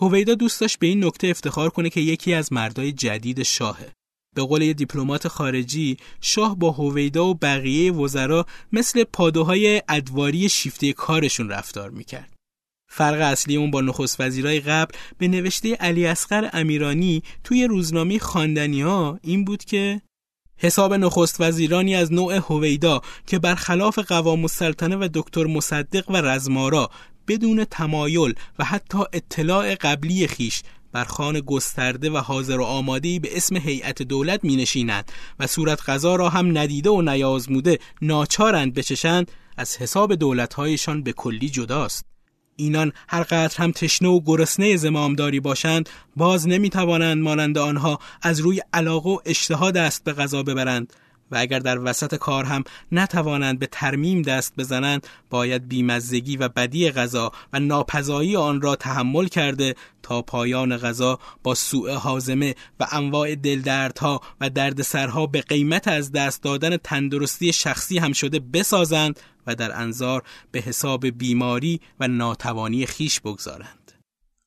هویدا 0.00 0.34
دوست 0.34 0.60
داشت 0.60 0.78
به 0.78 0.86
این 0.86 1.04
نکته 1.04 1.28
افتخار 1.28 1.70
کنه 1.70 1.90
که 1.90 2.00
یکی 2.00 2.34
از 2.34 2.52
مردای 2.52 2.92
جدید 2.92 3.42
شاهه. 3.42 3.92
به 4.36 4.42
قول 4.42 4.62
یه 4.62 4.72
دیپلمات 4.72 5.28
خارجی 5.28 5.96
شاه 6.20 6.58
با 6.58 6.70
هویدا 6.70 7.26
و 7.26 7.34
بقیه 7.34 7.92
وزرا 7.92 8.46
مثل 8.72 9.04
پادوهای 9.04 9.82
ادواری 9.88 10.48
شیفته 10.48 10.92
کارشون 10.92 11.48
رفتار 11.48 11.90
می‌کرد. 11.90 12.32
فرق 12.92 13.20
اصلی 13.20 13.56
اون 13.56 13.70
با 13.70 13.80
نخست 13.80 14.20
وزیرای 14.20 14.60
قبل 14.60 14.94
به 15.18 15.28
نوشته 15.28 15.74
علی 15.74 16.06
اصغر 16.06 16.50
امیرانی 16.52 17.22
توی 17.44 17.64
روزنامه 17.64 18.18
خواندنی 18.18 18.82
ها 18.82 19.18
این 19.22 19.44
بود 19.44 19.64
که 19.64 20.00
حساب 20.56 20.94
نخست 20.94 21.40
وزیرانی 21.40 21.94
از 21.94 22.12
نوع 22.12 22.34
هویدا 22.34 23.00
که 23.26 23.38
برخلاف 23.38 23.98
قوام 23.98 24.40
السلطنه 24.40 24.96
و 24.96 25.08
دکتر 25.14 25.44
مصدق 25.44 26.10
و 26.10 26.16
رزمارا 26.16 26.90
بدون 27.28 27.64
تمایل 27.64 28.34
و 28.58 28.64
حتی 28.64 28.98
اطلاع 29.12 29.74
قبلی 29.74 30.26
خیش 30.26 30.62
بر 30.92 31.04
خان 31.04 31.40
گسترده 31.40 32.10
و 32.10 32.16
حاضر 32.16 32.60
و 32.60 32.64
آمادهی 32.64 33.18
به 33.18 33.36
اسم 33.36 33.56
هیئت 33.56 34.02
دولت 34.02 34.44
می 34.44 34.56
نشینند 34.56 35.12
و 35.40 35.46
صورت 35.46 35.88
غذا 35.88 36.16
را 36.16 36.28
هم 36.28 36.58
ندیده 36.58 36.90
و 36.90 37.02
نیازموده 37.02 37.78
ناچارند 38.02 38.74
بچشند 38.74 39.30
از 39.56 39.76
حساب 39.76 40.14
دولتهایشان 40.14 41.02
به 41.02 41.12
کلی 41.12 41.48
جداست. 41.48 42.04
اینان 42.56 42.92
هر 43.08 43.22
قدر 43.22 43.56
هم 43.56 43.72
تشنه 43.72 44.08
و 44.08 44.20
گرسنه 44.20 44.76
زمامداری 44.76 45.40
باشند 45.40 45.88
باز 46.16 46.48
نمی‌توانند 46.48 47.22
مانند 47.22 47.58
آنها 47.58 47.98
از 48.22 48.40
روی 48.40 48.60
علاقه 48.72 49.10
و 49.10 49.18
اشتها 49.24 49.70
دست 49.70 50.04
به 50.04 50.12
غذا 50.12 50.42
ببرند 50.42 50.92
و 51.30 51.36
اگر 51.36 51.58
در 51.58 51.78
وسط 51.78 52.14
کار 52.14 52.44
هم 52.44 52.64
نتوانند 52.92 53.58
به 53.58 53.66
ترمیم 53.66 54.22
دست 54.22 54.52
بزنند 54.58 55.06
باید 55.30 55.68
بیمزگی 55.68 56.36
و 56.36 56.48
بدی 56.48 56.90
غذا 56.90 57.32
و 57.52 57.60
ناپزایی 57.60 58.36
آن 58.36 58.60
را 58.60 58.76
تحمل 58.76 59.26
کرده 59.26 59.74
تا 60.02 60.22
پایان 60.22 60.76
غذا 60.76 61.18
با 61.42 61.54
سوء 61.54 61.94
حازمه 61.94 62.54
و 62.80 62.86
انواع 62.92 63.34
دلدردها 63.34 64.20
و 64.40 64.50
دردسرها 64.50 65.26
به 65.26 65.40
قیمت 65.40 65.88
از 65.88 66.12
دست 66.12 66.42
دادن 66.42 66.76
تندرستی 66.76 67.52
شخصی 67.52 67.98
هم 67.98 68.12
شده 68.12 68.38
بسازند 68.38 69.20
و 69.46 69.54
در 69.54 69.80
انظار 69.80 70.22
به 70.50 70.60
حساب 70.60 71.06
بیماری 71.06 71.80
و 72.00 72.08
ناتوانی 72.08 72.86
خیش 72.86 73.20
بگذارند. 73.20 73.79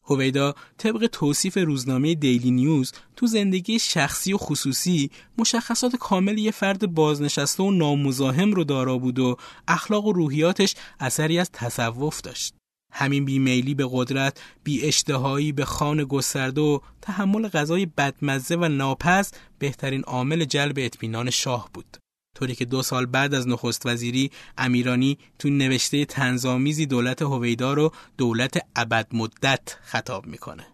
هویدا 0.06 0.56
طبق 0.78 1.08
توصیف 1.12 1.58
روزنامه 1.58 2.16
دیلی 2.16 2.52
نیوز 2.52 2.92
تو 3.16 3.28
زندگی 3.28 3.80
شخصی 3.80 4.34
و 4.34 4.38
خصوصی 4.38 5.12
مشخصات 5.38 5.96
کامل 5.96 6.38
یه 6.38 6.52
فرد 6.52 6.94
بازنشسته 6.94 7.64
و 7.64 7.72
نامزاحم 7.72 8.52
رو 8.52 8.64
دارا 8.64 8.98
بود 8.98 9.20
و 9.20 9.38
اخلاق 9.68 10.06
و 10.06 10.14
روحیاتش 10.14 10.76
اثری 11.00 11.40
از 11.40 11.52
تصوف 11.52 12.22
داشت. 12.22 12.54
همین 12.92 13.26
بیمیلی 13.26 13.74
به 13.74 13.88
قدرت، 13.92 14.42
بی 14.64 14.86
اشتهایی 14.86 15.52
به 15.52 15.66
خان 15.66 16.04
گسترده 16.04 16.62
و 16.62 16.80
تحمل 17.02 17.48
غذای 17.48 17.86
بدمزه 17.86 18.56
و 18.56 18.68
ناپز 18.68 19.32
بهترین 19.60 20.02
عامل 20.02 20.46
جلب 20.46 20.76
اطمینان 20.78 21.30
شاه 21.30 21.70
بود. 21.74 21.98
طوری 22.36 22.56
که 22.56 22.66
دو 22.66 22.82
سال 22.82 23.06
بعد 23.06 23.34
از 23.34 23.48
نخست 23.48 23.86
وزیری 23.86 24.32
امیرانی 24.58 25.18
تو 25.40 25.50
نوشته 25.50 26.06
تنظامیزی 26.06 26.86
دولت 26.86 27.22
هویدا 27.22 27.74
رو 27.74 27.92
دولت 28.18 28.58
ابد 28.76 29.08
مدت 29.14 29.78
خطاب 29.84 30.26
می‌کنه. 30.26 30.68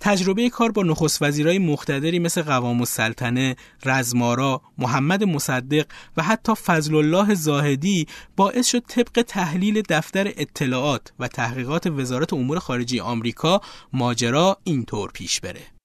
تجربه 0.00 0.50
کار 0.50 0.72
با 0.72 0.82
نخست 0.82 1.22
وزیرای 1.22 1.58
مختدری 1.58 2.18
مثل 2.18 2.42
قوام 2.42 2.80
السلطنه، 2.80 3.56
رزمارا، 3.84 4.62
محمد 4.78 5.24
مصدق 5.24 5.86
و 6.16 6.22
حتی 6.22 6.54
فضل 6.54 6.94
الله 6.94 7.34
زاهدی 7.34 8.06
باعث 8.36 8.66
شد 8.66 8.82
طبق 8.88 9.22
تحلیل 9.22 9.82
دفتر 9.88 10.32
اطلاعات 10.36 11.12
و 11.18 11.28
تحقیقات 11.28 11.86
وزارت 11.86 12.32
امور 12.32 12.58
خارجه 12.58 13.02
آمریکا 13.02 13.60
ماجرا 13.92 14.58
اینطور 14.64 15.10
پیش 15.10 15.40
بره. 15.40 15.75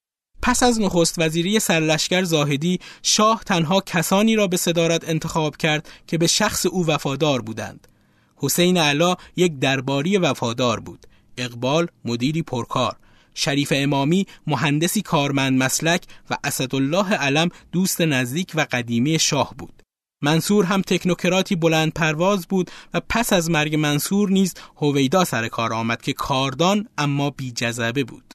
پس 0.41 0.63
از 0.63 0.81
نخست 0.81 1.15
وزیری 1.17 1.59
سرلشکر 1.59 2.23
زاهدی 2.23 2.79
شاه 3.03 3.43
تنها 3.45 3.81
کسانی 3.81 4.35
را 4.35 4.47
به 4.47 4.57
صدارت 4.57 5.09
انتخاب 5.09 5.57
کرد 5.57 5.89
که 6.07 6.17
به 6.17 6.27
شخص 6.27 6.65
او 6.65 6.87
وفادار 6.87 7.41
بودند. 7.41 7.87
حسین 8.35 8.77
علا 8.77 9.15
یک 9.35 9.59
درباری 9.59 10.17
وفادار 10.17 10.79
بود. 10.79 11.07
اقبال 11.37 11.87
مدیری 12.05 12.41
پرکار. 12.41 12.95
شریف 13.33 13.73
امامی 13.75 14.27
مهندسی 14.47 15.01
کارمند 15.01 15.63
مسلک 15.63 16.03
و 16.29 16.37
اسدالله 16.43 17.13
علم 17.13 17.49
دوست 17.71 18.01
نزدیک 18.01 18.51
و 18.55 18.65
قدیمی 18.71 19.19
شاه 19.19 19.55
بود. 19.57 19.83
منصور 20.21 20.65
هم 20.65 20.81
تکنوکراتی 20.81 21.55
بلند 21.55 21.93
پرواز 21.93 22.47
بود 22.47 22.71
و 22.93 23.01
پس 23.09 23.33
از 23.33 23.49
مرگ 23.49 23.75
منصور 23.75 24.29
نیز 24.29 24.53
هویدا 24.77 25.25
سر 25.25 25.47
کار 25.47 25.73
آمد 25.73 26.01
که 26.01 26.13
کاردان 26.13 26.87
اما 26.97 27.29
بی 27.29 27.51
جذبه 27.51 28.03
بود. 28.03 28.33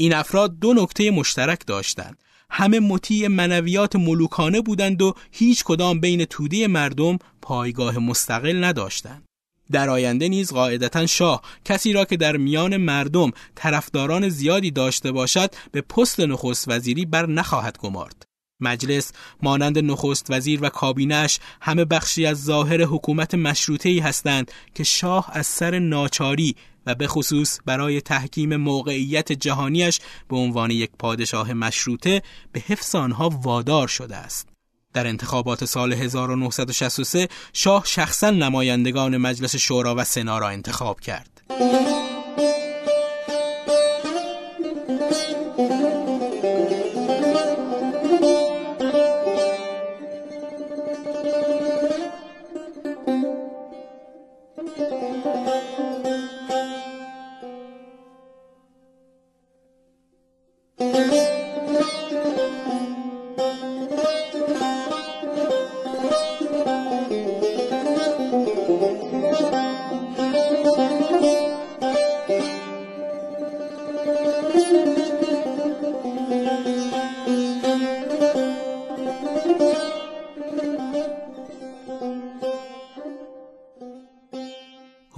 این 0.00 0.14
افراد 0.14 0.58
دو 0.58 0.74
نکته 0.74 1.10
مشترک 1.10 1.66
داشتند. 1.66 2.18
همه 2.50 2.80
مطیع 2.80 3.28
منویات 3.28 3.96
ملوکانه 3.96 4.60
بودند 4.60 5.02
و 5.02 5.14
هیچ 5.30 5.64
کدام 5.64 6.00
بین 6.00 6.24
توده 6.24 6.66
مردم 6.66 7.18
پایگاه 7.42 7.98
مستقل 7.98 8.64
نداشتند. 8.64 9.24
در 9.72 9.90
آینده 9.90 10.28
نیز 10.28 10.52
قاعدتا 10.52 11.06
شاه 11.06 11.42
کسی 11.64 11.92
را 11.92 12.04
که 12.04 12.16
در 12.16 12.36
میان 12.36 12.76
مردم 12.76 13.30
طرفداران 13.54 14.28
زیادی 14.28 14.70
داشته 14.70 15.12
باشد 15.12 15.54
به 15.72 15.80
پست 15.80 16.20
نخست 16.20 16.68
وزیری 16.68 17.04
بر 17.04 17.26
نخواهد 17.26 17.78
گمارد. 17.78 18.29
مجلس 18.60 19.12
مانند 19.42 19.78
نخست 19.78 20.26
وزیر 20.30 20.58
و 20.62 20.68
کابینش 20.68 21.38
همه 21.60 21.84
بخشی 21.84 22.26
از 22.26 22.44
ظاهر 22.44 22.82
حکومت 22.82 23.34
مشروطه‌ای 23.34 23.98
هستند 23.98 24.52
که 24.74 24.84
شاه 24.84 25.30
از 25.32 25.46
سر 25.46 25.78
ناچاری 25.78 26.56
و 26.86 26.94
به 26.94 27.06
خصوص 27.06 27.58
برای 27.66 28.00
تحکیم 28.00 28.56
موقعیت 28.56 29.32
جهانیش 29.32 30.00
به 30.28 30.36
عنوان 30.36 30.70
یک 30.70 30.90
پادشاه 30.98 31.52
مشروطه 31.52 32.22
به 32.52 32.60
حفظ 32.60 32.94
آنها 32.94 33.28
وادار 33.28 33.88
شده 33.88 34.16
است. 34.16 34.48
در 34.94 35.06
انتخابات 35.06 35.64
سال 35.64 35.92
1963 35.92 37.28
شاه 37.52 37.84
شخصا 37.86 38.30
نمایندگان 38.30 39.16
مجلس 39.16 39.56
شورا 39.56 39.94
و 39.94 40.04
سنا 40.04 40.38
را 40.38 40.48
انتخاب 40.48 41.00
کرد. 41.00 41.42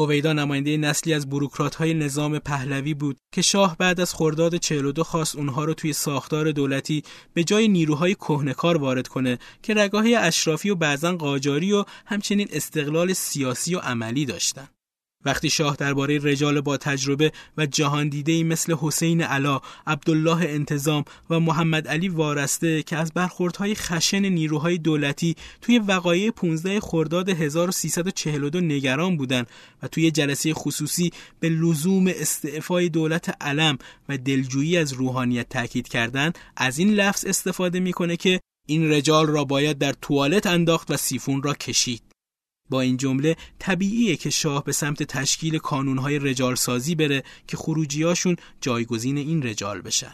هویدا 0.05 0.33
نماینده 0.33 0.77
نسلی 0.77 1.15
از 1.15 1.29
بروکرات 1.29 1.75
های 1.75 1.95
نظام 1.95 2.39
پهلوی 2.39 2.95
بود 2.95 3.17
که 3.35 3.43
شاه 3.43 3.77
بعد 3.77 4.01
از 4.01 4.15
خرداد 4.15 4.57
42 4.57 5.05
خواست 5.05 5.37
اونها 5.37 5.65
رو 5.65 5.75
توی 5.75 5.93
ساختار 5.93 6.53
دولتی 6.53 7.03
به 7.35 7.45
جای 7.45 7.69
نیروهای 7.69 8.15
کهنکار 8.15 8.77
وارد 8.77 9.09
کنه 9.09 9.39
که 9.63 9.75
رگاه 9.75 10.05
اشرافی 10.19 10.71
و 10.71 10.75
بعضا 10.75 11.17
قاجاری 11.17 11.73
و 11.73 11.85
همچنین 12.07 12.49
استقلال 12.53 13.13
سیاسی 13.13 13.75
و 13.75 13.79
عملی 13.79 14.25
داشتن. 14.25 14.69
وقتی 15.25 15.51
شاه 15.51 15.77
درباره 15.77 16.19
رجال 16.19 16.61
با 16.61 16.77
تجربه 16.77 17.33
و 17.57 17.67
جهان 17.67 18.09
دیده 18.09 18.45
مثل 18.45 18.75
حسین 18.81 19.23
علا، 19.23 19.61
عبدالله 19.87 20.49
انتظام 20.49 21.05
و 21.31 21.41
محمد 21.41 21.89
علی 21.89 22.09
وارسته 22.09 22.83
که 22.83 22.97
از 22.97 23.13
برخوردهای 23.13 23.75
خشن 23.75 24.25
نیروهای 24.25 24.79
دولتی 24.79 25.37
توی 25.61 25.79
وقایع 25.79 26.31
15 26.31 26.81
خرداد 26.81 27.29
1342 27.29 28.61
نگران 28.61 29.17
بودند 29.17 29.47
و 29.83 29.89
توی 29.89 30.11
جلسه 30.11 30.55
خصوصی 30.55 31.13
به 31.41 31.49
لزوم 31.49 32.07
استعفای 32.07 32.89
دولت 32.89 33.43
علم 33.43 33.79
و 34.09 34.19
دلجویی 34.19 34.77
از 34.77 34.93
روحانیت 34.93 35.49
تاکید 35.49 35.89
کردند 35.89 36.39
از 36.57 36.79
این 36.79 36.95
لفظ 36.95 37.25
استفاده 37.25 37.81
می‌کنه 37.81 38.17
که 38.17 38.41
این 38.69 38.93
رجال 38.93 39.27
را 39.27 39.45
باید 39.45 39.79
در 39.79 39.93
توالت 39.93 40.47
انداخت 40.47 40.91
و 40.91 40.97
سیفون 40.97 41.43
را 41.43 41.55
کشید. 41.55 42.12
با 42.73 42.81
این 42.81 42.97
جمله 42.97 43.37
طبیعیه 43.59 44.17
که 44.17 44.31
شاه 44.31 44.65
به 44.65 44.73
سمت 44.73 45.03
تشکیل 45.03 45.59
کانونهای 45.59 46.19
رجال 46.19 46.55
سازی 46.55 46.95
بره 46.95 47.23
که 47.47 47.57
خروجیاشون 47.57 48.37
جایگزین 48.61 49.19
این 49.19 49.43
رجال 49.43 49.81
بشن. 49.81 50.13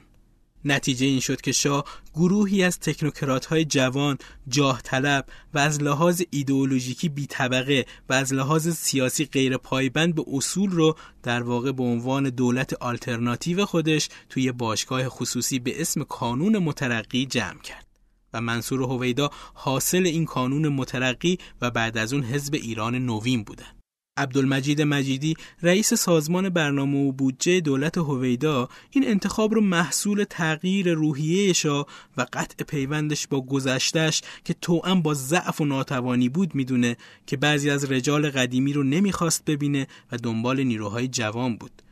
نتیجه 0.64 1.06
این 1.06 1.20
شد 1.20 1.40
که 1.40 1.52
شاه 1.52 1.84
گروهی 2.14 2.62
از 2.62 2.78
تکنوکرات 2.78 3.46
های 3.46 3.64
جوان، 3.64 4.18
جاه 4.48 4.82
طلب 4.82 5.26
و 5.54 5.58
از 5.58 5.82
لحاظ 5.82 6.22
ایدئولوژیکی 6.30 7.08
بی 7.08 7.26
طبقه 7.26 7.86
و 8.08 8.12
از 8.12 8.32
لحاظ 8.32 8.68
سیاسی 8.68 9.24
غیر 9.24 9.56
پایبند 9.56 10.14
به 10.14 10.24
اصول 10.32 10.70
رو 10.70 10.96
در 11.22 11.42
واقع 11.42 11.72
به 11.72 11.82
عنوان 11.82 12.30
دولت 12.30 12.74
آلترناتیو 12.74 13.66
خودش 13.66 14.08
توی 14.28 14.52
باشگاه 14.52 15.08
خصوصی 15.08 15.58
به 15.58 15.80
اسم 15.80 16.02
کانون 16.02 16.58
مترقی 16.58 17.26
جمع 17.26 17.60
کرد. 17.62 17.87
و 18.32 18.40
منصور 18.40 18.82
هویدا 18.82 19.30
حاصل 19.54 20.06
این 20.06 20.24
کانون 20.24 20.68
مترقی 20.68 21.38
و 21.60 21.70
بعد 21.70 21.98
از 21.98 22.12
اون 22.12 22.22
حزب 22.22 22.54
ایران 22.54 22.94
نوین 22.94 23.42
بودن. 23.42 23.78
عبدالمجید 24.18 24.82
مجیدی 24.82 25.34
رئیس 25.62 25.94
سازمان 25.94 26.48
برنامه 26.48 26.98
و 26.98 27.12
بودجه 27.12 27.60
دولت 27.60 27.98
هویدا 27.98 28.68
این 28.90 29.08
انتخاب 29.08 29.54
رو 29.54 29.60
محصول 29.60 30.24
تغییر 30.30 30.94
روحیه 30.94 31.52
شاه 31.52 31.86
و 32.16 32.26
قطع 32.32 32.64
پیوندش 32.64 33.26
با 33.26 33.40
گذشتش 33.40 34.22
که 34.44 34.54
توأم 34.54 35.02
با 35.02 35.14
ضعف 35.14 35.60
و 35.60 35.64
ناتوانی 35.64 36.28
بود 36.28 36.54
می‌دونه 36.54 36.96
که 37.26 37.36
بعضی 37.36 37.70
از 37.70 37.92
رجال 37.92 38.30
قدیمی 38.30 38.72
رو 38.72 38.82
نمی‌خواست 38.82 39.44
ببینه 39.44 39.86
و 40.12 40.16
دنبال 40.16 40.62
نیروهای 40.62 41.08
جوان 41.08 41.56
بود. 41.56 41.82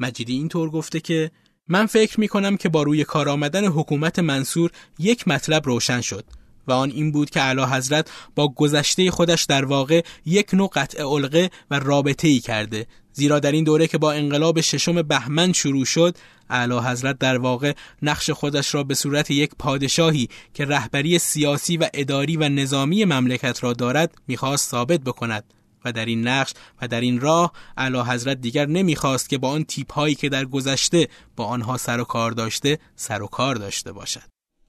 مجیدی 0.00 0.32
اینطور 0.32 0.70
گفته 0.70 1.00
که 1.00 1.30
من 1.68 1.86
فکر 1.86 2.20
می 2.20 2.28
کنم 2.28 2.56
که 2.56 2.68
با 2.68 2.82
روی 2.82 3.04
کار 3.04 3.28
آمدن 3.28 3.66
حکومت 3.66 4.18
منصور 4.18 4.70
یک 4.98 5.28
مطلب 5.28 5.66
روشن 5.66 6.00
شد 6.00 6.24
و 6.66 6.72
آن 6.72 6.90
این 6.90 7.12
بود 7.12 7.30
که 7.30 7.40
اعلی 7.40 7.62
حضرت 7.62 8.10
با 8.34 8.48
گذشته 8.48 9.10
خودش 9.10 9.44
در 9.44 9.64
واقع 9.64 10.02
یک 10.26 10.54
نوع 10.54 10.70
قطع 10.74 11.02
علقه 11.02 11.50
و 11.70 11.78
رابطه 11.78 12.28
ای 12.28 12.40
کرده. 12.40 12.86
زیرا 13.12 13.40
در 13.40 13.52
این 13.52 13.64
دوره 13.64 13.86
که 13.86 13.98
با 13.98 14.12
انقلاب 14.12 14.60
ششم 14.60 15.02
بهمن 15.02 15.52
شروع 15.52 15.84
شد 15.84 16.16
اعلی 16.50 16.78
حضرت 16.78 17.18
در 17.18 17.38
واقع 17.38 17.72
نقش 18.02 18.30
خودش 18.30 18.74
را 18.74 18.84
به 18.84 18.94
صورت 18.94 19.30
یک 19.30 19.50
پادشاهی 19.58 20.28
که 20.54 20.64
رهبری 20.64 21.18
سیاسی 21.18 21.76
و 21.76 21.88
اداری 21.94 22.36
و 22.36 22.48
نظامی 22.48 23.04
مملکت 23.04 23.64
را 23.64 23.72
دارد 23.72 24.14
می‌خواست 24.28 24.70
ثابت 24.70 25.00
بکند. 25.00 25.57
و 25.84 25.92
در 25.92 26.06
این 26.06 26.28
نقش 26.28 26.52
و 26.82 26.88
در 26.88 27.00
این 27.00 27.20
راه 27.20 27.52
اعلی 27.76 27.98
حضرت 27.98 28.40
دیگر 28.40 28.66
نمی‌خواست 28.66 29.28
که 29.28 29.38
با 29.38 29.50
آن 29.50 29.64
تیپ 29.64 29.92
هایی 29.92 30.14
که 30.14 30.28
در 30.28 30.44
گذشته 30.44 31.08
با 31.36 31.44
آنها 31.44 31.76
سر 31.76 32.00
و 32.00 32.04
کار 32.04 32.30
داشته 32.30 32.78
سر 32.96 33.22
و 33.22 33.26
کار 33.26 33.54
داشته 33.54 33.92
باشد. 33.92 34.22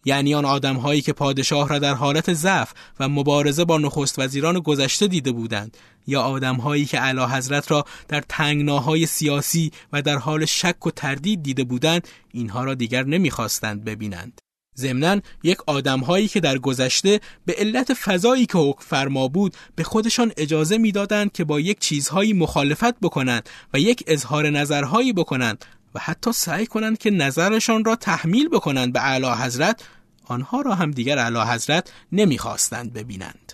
یعنی 0.05 0.35
آن 0.35 0.45
آدم 0.45 0.75
هایی 0.75 1.01
که 1.01 1.13
پادشاه 1.13 1.69
را 1.69 1.79
در 1.79 1.93
حالت 1.93 2.33
ضعف 2.33 2.73
و 2.99 3.09
مبارزه 3.09 3.65
با 3.65 3.77
نخست 3.77 4.19
وزیران 4.19 4.59
گذشته 4.59 5.07
دیده 5.07 5.31
بودند 5.31 5.77
یا 6.07 6.21
آدم 6.21 6.55
هایی 6.55 6.85
که 6.85 7.01
اعلی 7.01 7.21
حضرت 7.21 7.71
را 7.71 7.85
در 8.07 8.23
تنگناهای 8.29 9.05
سیاسی 9.05 9.71
و 9.93 10.01
در 10.01 10.17
حال 10.17 10.45
شک 10.45 10.85
و 10.85 10.91
تردید 10.91 11.43
دیده 11.43 11.63
بودند 11.63 12.07
اینها 12.31 12.63
را 12.63 12.73
دیگر 12.73 13.03
نمی‌خواستند 13.03 13.83
ببینند. 13.83 14.41
ضمنا 14.79 15.21
یک 15.43 15.57
آدمهایی 15.67 16.27
که 16.27 16.39
در 16.39 16.57
گذشته 16.57 17.19
به 17.45 17.55
علت 17.57 17.93
فضایی 17.93 18.45
که 18.45 18.57
حکم 18.57 18.81
فرما 18.81 19.27
بود 19.27 19.55
به 19.75 19.83
خودشان 19.83 20.31
اجازه 20.37 20.77
می‌دادند 20.77 21.31
که 21.31 21.43
با 21.43 21.59
یک 21.59 21.79
چیزهایی 21.79 22.33
مخالفت 22.33 22.99
بکنند 22.99 23.49
و 23.73 23.79
یک 23.79 24.03
اظهار 24.07 24.49
نظرهایی 24.49 25.13
بکنند 25.13 25.65
و 25.95 25.99
حتی 25.99 26.31
سعی 26.31 26.65
کنند 26.65 26.97
که 26.97 27.09
نظرشان 27.09 27.85
را 27.85 27.95
تحمیل 27.95 28.49
بکنند 28.49 28.93
به 28.93 28.99
اعلی 28.99 29.27
حضرت 29.27 29.83
آنها 30.25 30.61
را 30.61 30.75
هم 30.75 30.91
دیگر 30.91 31.19
اعلی 31.19 31.39
حضرت 31.39 31.91
نمی‌خواستند 32.11 32.93
ببینند 32.93 33.53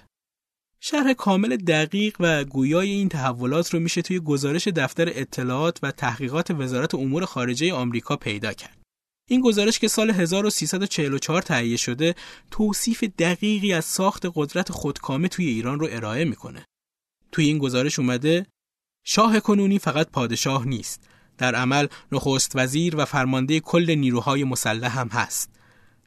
شرح 0.80 1.14
کامل 1.14 1.58
دقیق 1.58 2.16
و 2.20 2.44
گویای 2.44 2.90
این 2.90 3.10
تحولات 3.10 3.74
رو 3.74 3.80
میشه 3.80 4.02
توی 4.02 4.20
گزارش 4.20 4.68
دفتر 4.68 5.10
اطلاعات 5.10 5.80
و 5.84 5.92
تحقیقات 5.92 6.52
وزارت 6.52 6.96
امور 6.96 7.26
خارجه 7.26 7.74
آمریکا 7.74 8.16
پیدا 8.16 8.54
کرد. 8.54 8.85
این 9.30 9.42
گزارش 9.42 9.80
که 9.80 9.88
سال 9.88 10.12
1344 10.12 11.42
تهیه 11.42 11.78
شده 11.78 12.16
توصیف 12.52 13.04
دقیقی 13.04 13.74
از 13.74 13.86
ساخت 13.86 14.26
قدرت 14.36 14.72
خودکامه 14.72 15.28
توی 15.28 15.46
ایران 15.46 15.80
رو 15.80 15.88
ارائه 15.92 16.26
می‌کنه. 16.26 16.66
توی 17.32 17.46
این 17.46 17.58
گزارش 17.58 18.00
اومده 18.00 18.46
شاه 19.06 19.40
کنونی 19.40 19.80
فقط 19.80 20.10
پادشاه 20.10 20.68
نیست. 20.68 21.10
در 21.38 21.56
عمل 21.56 21.88
نخست 22.12 22.52
وزیر 22.56 22.96
و 22.96 23.06
فرمانده 23.06 23.60
کل 23.60 23.96
نیروهای 23.96 24.44
مسلح 24.44 25.00
هم 25.00 25.08
هست. 25.08 25.50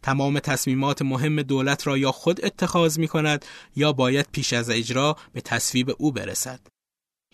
تمام 0.03 0.39
تصمیمات 0.39 1.03
مهم 1.03 1.43
دولت 1.43 1.87
را 1.87 1.99
یا 1.99 2.13
خود 2.13 2.45
اتخاذ 2.45 2.99
می 2.99 3.09
کند 3.09 3.45
یا 3.77 3.93
باید 3.93 4.29
پیش 4.33 4.53
از 4.53 4.71
اجرا 4.71 5.17
به 5.33 5.41
تصویب 5.41 5.95
او 5.99 6.13
برسد. 6.13 6.61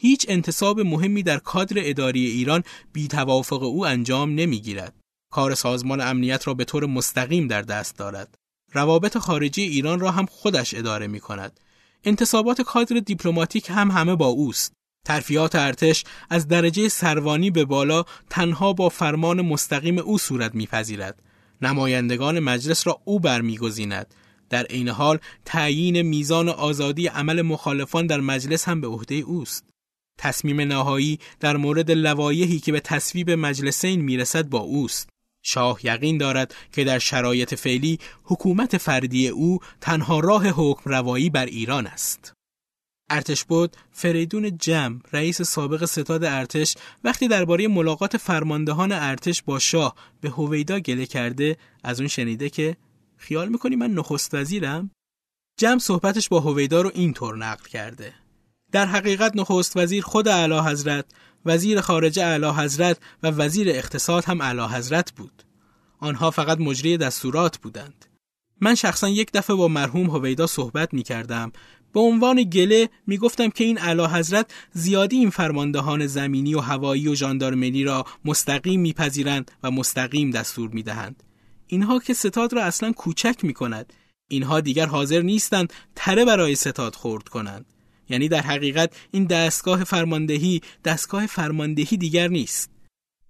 هیچ 0.00 0.26
انتصاب 0.28 0.80
مهمی 0.80 1.22
در 1.22 1.38
کادر 1.38 1.76
اداری 1.78 2.26
ایران 2.26 2.62
بی 2.92 3.08
توافق 3.08 3.62
او 3.62 3.86
انجام 3.86 4.34
نمی 4.34 4.60
گیرد. 4.60 5.03
کار 5.34 5.54
سازمان 5.54 6.00
امنیت 6.00 6.46
را 6.46 6.54
به 6.54 6.64
طور 6.64 6.86
مستقیم 6.86 7.46
در 7.46 7.62
دست 7.62 7.98
دارد. 7.98 8.34
روابط 8.72 9.18
خارجی 9.18 9.62
ایران 9.62 10.00
را 10.00 10.10
هم 10.10 10.26
خودش 10.26 10.74
اداره 10.74 11.06
می 11.06 11.20
کند. 11.20 11.60
انتصابات 12.04 12.62
کادر 12.62 12.96
دیپلماتیک 12.96 13.70
هم 13.70 13.90
همه 13.90 14.16
با 14.16 14.26
اوست. 14.26 14.72
ترفیات 15.06 15.54
ارتش 15.54 16.04
از 16.30 16.48
درجه 16.48 16.88
سروانی 16.88 17.50
به 17.50 17.64
بالا 17.64 18.04
تنها 18.30 18.72
با 18.72 18.88
فرمان 18.88 19.40
مستقیم 19.40 19.98
او 19.98 20.18
صورت 20.18 20.54
میپذیرد. 20.54 21.22
نمایندگان 21.62 22.40
مجلس 22.40 22.86
را 22.86 23.00
او 23.04 23.20
برمیگزیند. 23.20 24.14
در 24.50 24.64
عین 24.64 24.88
حال 24.88 25.18
تعیین 25.44 26.02
میزان 26.02 26.48
آزادی 26.48 27.06
عمل 27.06 27.42
مخالفان 27.42 28.06
در 28.06 28.20
مجلس 28.20 28.68
هم 28.68 28.80
به 28.80 28.86
عهده 28.86 29.14
اوست. 29.14 29.64
تصمیم 30.18 30.60
نهایی 30.60 31.18
در 31.40 31.56
مورد 31.56 31.90
لوایحی 31.90 32.58
که 32.58 32.72
به 32.72 32.80
تصویب 32.80 33.30
مجلسین 33.30 34.00
می‌رسد 34.00 34.48
با 34.48 34.58
اوست. 34.58 35.13
شاه 35.44 35.86
یقین 35.86 36.18
دارد 36.18 36.54
که 36.72 36.84
در 36.84 36.98
شرایط 36.98 37.54
فعلی 37.54 37.98
حکومت 38.24 38.78
فردی 38.78 39.28
او 39.28 39.58
تنها 39.80 40.20
راه 40.20 40.48
حکم 40.48 40.90
روایی 40.90 41.30
بر 41.30 41.46
ایران 41.46 41.86
است. 41.86 42.32
ارتش 43.10 43.44
بود 43.44 43.76
فریدون 43.92 44.58
جم 44.58 45.00
رئیس 45.12 45.42
سابق 45.42 45.84
ستاد 45.84 46.24
ارتش 46.24 46.76
وقتی 47.04 47.28
درباره 47.28 47.68
ملاقات 47.68 48.16
فرماندهان 48.16 48.92
ارتش 48.92 49.42
با 49.42 49.58
شاه 49.58 49.94
به 50.20 50.30
هویدا 50.30 50.80
گله 50.80 51.06
کرده 51.06 51.56
از 51.84 52.00
اون 52.00 52.08
شنیده 52.08 52.50
که 52.50 52.76
خیال 53.16 53.48
می‌کنی 53.48 53.76
من 53.76 53.90
نخست 53.90 54.34
وزیرم؟ 54.34 54.90
جم 55.58 55.78
صحبتش 55.78 56.28
با 56.28 56.40
هویدا 56.40 56.82
رو 56.82 56.90
اینطور 56.94 57.36
نقل 57.36 57.64
کرده 57.64 58.14
در 58.72 58.86
حقیقت 58.86 59.36
نخست 59.36 59.76
وزیر 59.76 60.04
خود 60.04 60.28
اعلی 60.28 60.58
حضرت 60.58 61.04
وزیر 61.46 61.80
خارجه 61.80 62.24
اعلی 62.24 62.46
حضرت 62.46 62.98
و 63.22 63.30
وزیر 63.30 63.68
اقتصاد 63.68 64.24
هم 64.24 64.40
اعلی 64.40 64.62
حضرت 64.62 65.12
بود. 65.12 65.42
آنها 65.98 66.30
فقط 66.30 66.58
مجری 66.58 66.96
دستورات 66.96 67.58
بودند. 67.58 68.06
من 68.60 68.74
شخصا 68.74 69.08
یک 69.08 69.32
دفعه 69.32 69.56
با 69.56 69.68
مرحوم 69.68 70.10
هویدا 70.10 70.46
صحبت 70.46 70.94
می 70.94 71.02
کردم. 71.02 71.52
به 71.92 72.00
عنوان 72.00 72.42
گله 72.42 72.88
می 73.06 73.18
گفتم 73.18 73.48
که 73.48 73.64
این 73.64 73.80
اعلی 73.80 74.04
حضرت 74.04 74.50
زیادی 74.72 75.16
این 75.16 75.30
فرماندهان 75.30 76.06
زمینی 76.06 76.54
و 76.54 76.60
هوایی 76.60 77.08
و 77.08 77.14
ژاندارمری 77.14 77.84
را 77.84 78.04
مستقیم 78.24 78.80
میپذیرند 78.80 79.50
و 79.62 79.70
مستقیم 79.70 80.30
دستور 80.30 80.70
می 80.70 80.82
دهند. 80.82 81.22
اینها 81.66 81.98
که 81.98 82.14
ستاد 82.14 82.52
را 82.52 82.62
اصلا 82.62 82.92
کوچک 82.92 83.36
می 83.42 83.54
کند. 83.54 83.92
اینها 84.28 84.60
دیگر 84.60 84.86
حاضر 84.86 85.22
نیستند 85.22 85.72
تره 85.94 86.24
برای 86.24 86.54
ستاد 86.54 86.94
خورد 86.94 87.28
کنند. 87.28 87.73
یعنی 88.08 88.28
در 88.28 88.40
حقیقت 88.40 88.96
این 89.10 89.24
دستگاه 89.24 89.84
فرماندهی 89.84 90.60
دستگاه 90.84 91.26
فرماندهی 91.26 91.96
دیگر 91.96 92.28
نیست. 92.28 92.70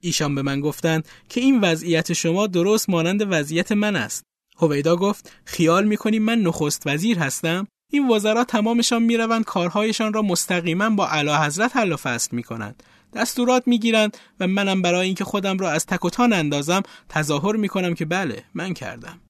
ایشان 0.00 0.34
به 0.34 0.42
من 0.42 0.60
گفتند 0.60 1.08
که 1.28 1.40
این 1.40 1.60
وضعیت 1.60 2.12
شما 2.12 2.46
درست 2.46 2.90
مانند 2.90 3.26
وضعیت 3.30 3.72
من 3.72 3.96
است. 3.96 4.24
هویدا 4.56 4.96
گفت 4.96 5.32
خیال 5.44 5.84
می‌کنی 5.84 6.18
من 6.18 6.38
نخست 6.38 6.82
وزیر 6.86 7.18
هستم؟ 7.18 7.66
این 7.92 8.08
وزرا 8.08 8.44
تمامشان 8.44 9.02
می‌روند 9.02 9.44
کارهایشان 9.44 10.12
را 10.12 10.22
مستقیما 10.22 10.90
با 10.90 11.06
اعلی 11.06 11.30
حضرت 11.30 11.76
حل 11.76 11.92
و 11.92 11.96
فصل 11.96 12.36
می‌کنند. 12.36 12.82
دستورات 13.14 13.62
می‌گیرند 13.68 14.16
و 14.40 14.46
منم 14.46 14.82
برای 14.82 15.06
اینکه 15.06 15.24
خودم 15.24 15.58
را 15.58 15.70
از 15.70 15.86
تکوتان 15.86 16.32
اندازم 16.32 16.82
تظاهر 17.08 17.56
می‌کنم 17.56 17.94
که 17.94 18.04
بله 18.04 18.44
من 18.54 18.74
کردم. 18.74 19.20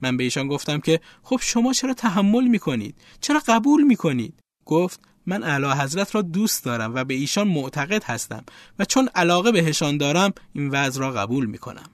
من 0.00 0.16
به 0.16 0.24
ایشان 0.24 0.48
گفتم 0.48 0.80
که 0.80 1.00
خب 1.22 1.40
شما 1.42 1.72
چرا 1.72 1.94
تحمل 1.94 2.44
می‌کنید؟ 2.44 2.94
چرا 3.20 3.42
قبول 3.48 3.82
می‌کنید؟ 3.82 4.40
گفت 4.66 5.00
من 5.26 5.42
اعلی 5.42 5.66
حضرت 5.66 6.14
را 6.14 6.22
دوست 6.22 6.64
دارم 6.64 6.94
و 6.94 7.04
به 7.04 7.14
ایشان 7.14 7.48
معتقد 7.48 8.04
هستم 8.04 8.44
و 8.78 8.84
چون 8.84 9.08
علاقه 9.14 9.52
بهشان 9.52 9.96
دارم 9.96 10.32
این 10.52 10.70
وضع 10.70 11.00
را 11.00 11.12
قبول 11.12 11.46
می‌کنم 11.46 11.90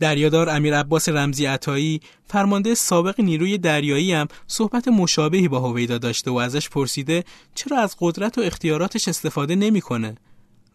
دریادار 0.00 0.48
امیر 0.48 0.78
عباس 0.78 1.08
رمزی 1.08 1.46
عطایی 1.46 2.00
فرمانده 2.24 2.74
سابق 2.74 3.20
نیروی 3.20 3.58
دریایی 3.58 4.12
هم 4.12 4.28
صحبت 4.46 4.88
مشابهی 4.88 5.48
با 5.48 5.60
هویدا 5.60 5.98
داشته 5.98 6.30
و 6.30 6.34
ازش 6.34 6.68
پرسیده 6.68 7.24
چرا 7.54 7.78
از 7.78 7.96
قدرت 8.00 8.38
و 8.38 8.40
اختیاراتش 8.40 9.08
استفاده 9.08 9.54
نمی‌کنه 9.54 10.16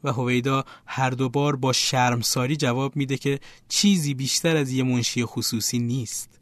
و 0.03 0.12
هویدا 0.12 0.65
هر 0.86 1.10
دو 1.10 1.29
بار 1.29 1.55
با 1.55 1.73
شرمساری 1.73 2.55
جواب 2.55 2.95
میده 2.95 3.17
که 3.17 3.39
چیزی 3.69 4.13
بیشتر 4.13 4.57
از 4.57 4.71
یه 4.71 4.83
منشی 4.83 5.25
خصوصی 5.25 5.79
نیست. 5.79 6.39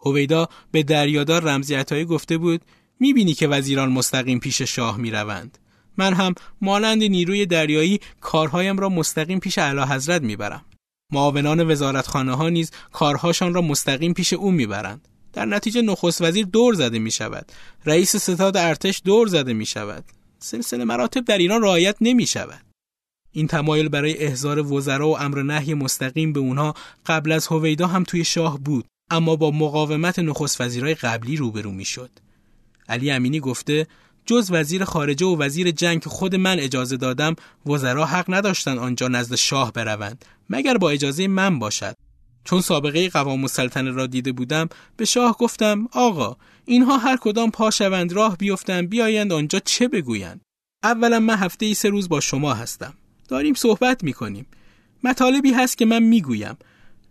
هویدا 0.00 0.48
به 0.70 0.82
دریادار 0.82 1.42
رمزی 1.42 1.74
عطایی 1.74 2.04
گفته 2.04 2.38
بود 2.38 2.60
می‌بینی 3.00 3.34
که 3.34 3.48
وزیران 3.48 3.92
مستقیم 3.92 4.38
پیش 4.40 4.62
شاه 4.62 4.96
می‌روند. 4.96 5.58
من 5.96 6.14
هم 6.14 6.34
مانند 6.60 7.02
نیروی 7.02 7.46
دریایی 7.46 8.00
کارهایم 8.20 8.78
را 8.78 8.88
مستقیم 8.88 9.40
پیش 9.40 9.58
اعلی 9.58 9.80
حضرت 9.80 10.22
می‌برم. 10.22 10.64
معاونان 11.12 11.70
وزارتخانه 11.70 12.36
ها 12.36 12.48
نیز 12.48 12.70
کارهاشان 12.92 13.54
را 13.54 13.62
مستقیم 13.62 14.12
پیش 14.12 14.32
او 14.32 14.50
می‌برند. 14.50 15.08
در 15.32 15.44
نتیجه 15.44 15.82
نخست 15.82 16.22
وزیر 16.22 16.46
دور 16.46 16.74
زده 16.74 16.98
می 16.98 17.10
شود. 17.10 17.52
رئیس 17.86 18.16
ستاد 18.16 18.56
ارتش 18.56 19.02
دور 19.04 19.26
زده 19.26 19.52
می 19.52 19.66
شود. 19.66 20.04
سلسله 20.38 20.84
مراتب 20.84 21.24
در 21.24 21.38
ایران 21.38 21.62
رعایت 21.62 21.96
نمی 22.00 22.26
شود. 22.26 22.62
این 23.32 23.46
تمایل 23.46 23.88
برای 23.88 24.18
احضار 24.18 24.72
وزرا 24.72 25.08
و 25.08 25.18
امر 25.18 25.42
نهی 25.42 25.74
مستقیم 25.74 26.32
به 26.32 26.40
اونها 26.40 26.74
قبل 27.06 27.32
از 27.32 27.46
هویدا 27.46 27.86
هم 27.86 28.04
توی 28.04 28.24
شاه 28.24 28.58
بود 28.58 28.84
اما 29.10 29.36
با 29.36 29.50
مقاومت 29.50 30.18
نخست 30.18 30.60
وزیرای 30.60 30.94
قبلی 30.94 31.36
روبرو 31.36 31.72
می‌شد. 31.72 32.10
علی 32.88 33.10
امینی 33.10 33.40
گفته 33.40 33.86
جز 34.26 34.50
وزیر 34.50 34.84
خارجه 34.84 35.26
و 35.26 35.42
وزیر 35.42 35.70
جنگ 35.70 36.02
که 36.02 36.10
خود 36.10 36.34
من 36.34 36.58
اجازه 36.58 36.96
دادم 36.96 37.36
وزرا 37.66 38.06
حق 38.06 38.24
نداشتند 38.28 38.78
آنجا 38.78 39.08
نزد 39.08 39.34
شاه 39.34 39.72
بروند 39.72 40.24
مگر 40.50 40.78
با 40.78 40.90
اجازه 40.90 41.28
من 41.28 41.58
باشد 41.58 41.96
چون 42.44 42.60
سابقه 42.60 43.08
قوام 43.08 43.42
السلطنه 43.42 43.90
را 43.90 44.06
دیده 44.06 44.32
بودم 44.32 44.68
به 44.96 45.04
شاه 45.04 45.36
گفتم 45.36 45.88
آقا 45.92 46.36
اینها 46.64 46.98
هر 46.98 47.16
کدام 47.16 47.50
پا 47.50 47.70
شوند 47.70 48.12
راه 48.12 48.36
بیفتند 48.36 48.90
بیایند 48.90 49.32
آنجا 49.32 49.58
چه 49.58 49.88
بگویند 49.88 50.40
اولا 50.82 51.20
من 51.20 51.34
هفته 51.34 51.66
ای 51.66 51.74
سه 51.74 51.88
روز 51.88 52.08
با 52.08 52.20
شما 52.20 52.54
هستم 52.54 52.94
داریم 53.28 53.54
صحبت 53.54 54.04
می 54.04 54.12
کنیم. 54.12 54.46
مطالبی 55.04 55.52
هست 55.52 55.78
که 55.78 55.86
من 55.86 56.02
می‌گویم. 56.02 56.56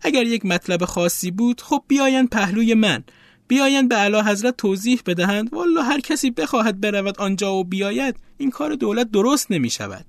اگر 0.00 0.22
یک 0.22 0.46
مطلب 0.46 0.84
خاصی 0.84 1.30
بود 1.30 1.60
خب 1.60 1.84
بیایند 1.88 2.30
پهلوی 2.30 2.74
من 2.74 3.04
بیایند 3.48 3.88
به 3.88 3.96
اعلی 3.96 4.20
حضرت 4.20 4.56
توضیح 4.56 5.00
بدهند. 5.06 5.54
والا 5.54 5.82
هر 5.82 6.00
کسی 6.00 6.30
بخواهد 6.30 6.80
برود 6.80 7.20
آنجا 7.20 7.54
و 7.54 7.64
بیاید 7.64 8.16
این 8.38 8.50
کار 8.50 8.74
دولت 8.74 9.10
درست 9.10 9.50
نمی 9.50 9.70
شود 9.70 10.06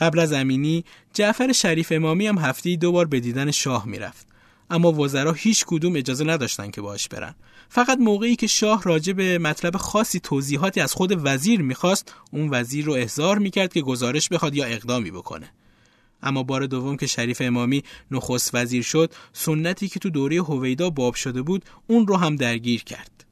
قبل 0.00 0.18
از 0.18 0.32
امینی 0.32 0.84
جعفر 1.14 1.52
شریف 1.52 1.92
امامی 1.92 2.26
هم 2.26 2.38
هفته 2.38 2.76
دو 2.76 2.92
بار 2.92 3.06
به 3.06 3.20
دیدن 3.20 3.50
شاه 3.50 3.86
می‌رفت. 3.86 4.26
اما 4.70 4.92
وزرا 4.92 5.32
هیچ 5.32 5.64
کدوم 5.64 5.96
اجازه 5.96 6.24
نداشتن 6.24 6.70
که 6.70 6.80
باش 6.80 7.08
برن. 7.08 7.34
فقط 7.68 7.98
موقعی 7.98 8.36
که 8.36 8.46
شاه 8.46 8.82
راجع 8.82 9.12
به 9.12 9.38
مطلب 9.38 9.76
خاصی 9.76 10.20
توضیحاتی 10.20 10.80
از 10.80 10.92
خود 10.92 11.20
وزیر 11.24 11.60
می‌خواست 11.60 12.14
اون 12.30 12.48
وزیر 12.50 12.84
رو 12.84 12.92
احضار 12.92 13.38
می‌کرد 13.38 13.72
که 13.72 13.80
گزارش 13.80 14.28
بخواد 14.28 14.54
یا 14.54 14.64
اقدامی 14.64 15.10
بکنه. 15.10 15.52
اما 16.22 16.42
بار 16.42 16.66
دوم 16.66 16.96
که 16.96 17.06
شریف 17.06 17.42
امامی 17.44 17.82
نخست 18.10 18.54
وزیر 18.54 18.82
شد 18.82 19.14
سنتی 19.32 19.88
که 19.88 20.00
تو 20.00 20.10
دوره 20.10 20.42
هویدا 20.42 20.90
باب 20.90 21.14
شده 21.14 21.42
بود 21.42 21.64
اون 21.86 22.06
رو 22.06 22.16
هم 22.16 22.36
درگیر 22.36 22.84
کرد 22.84 23.24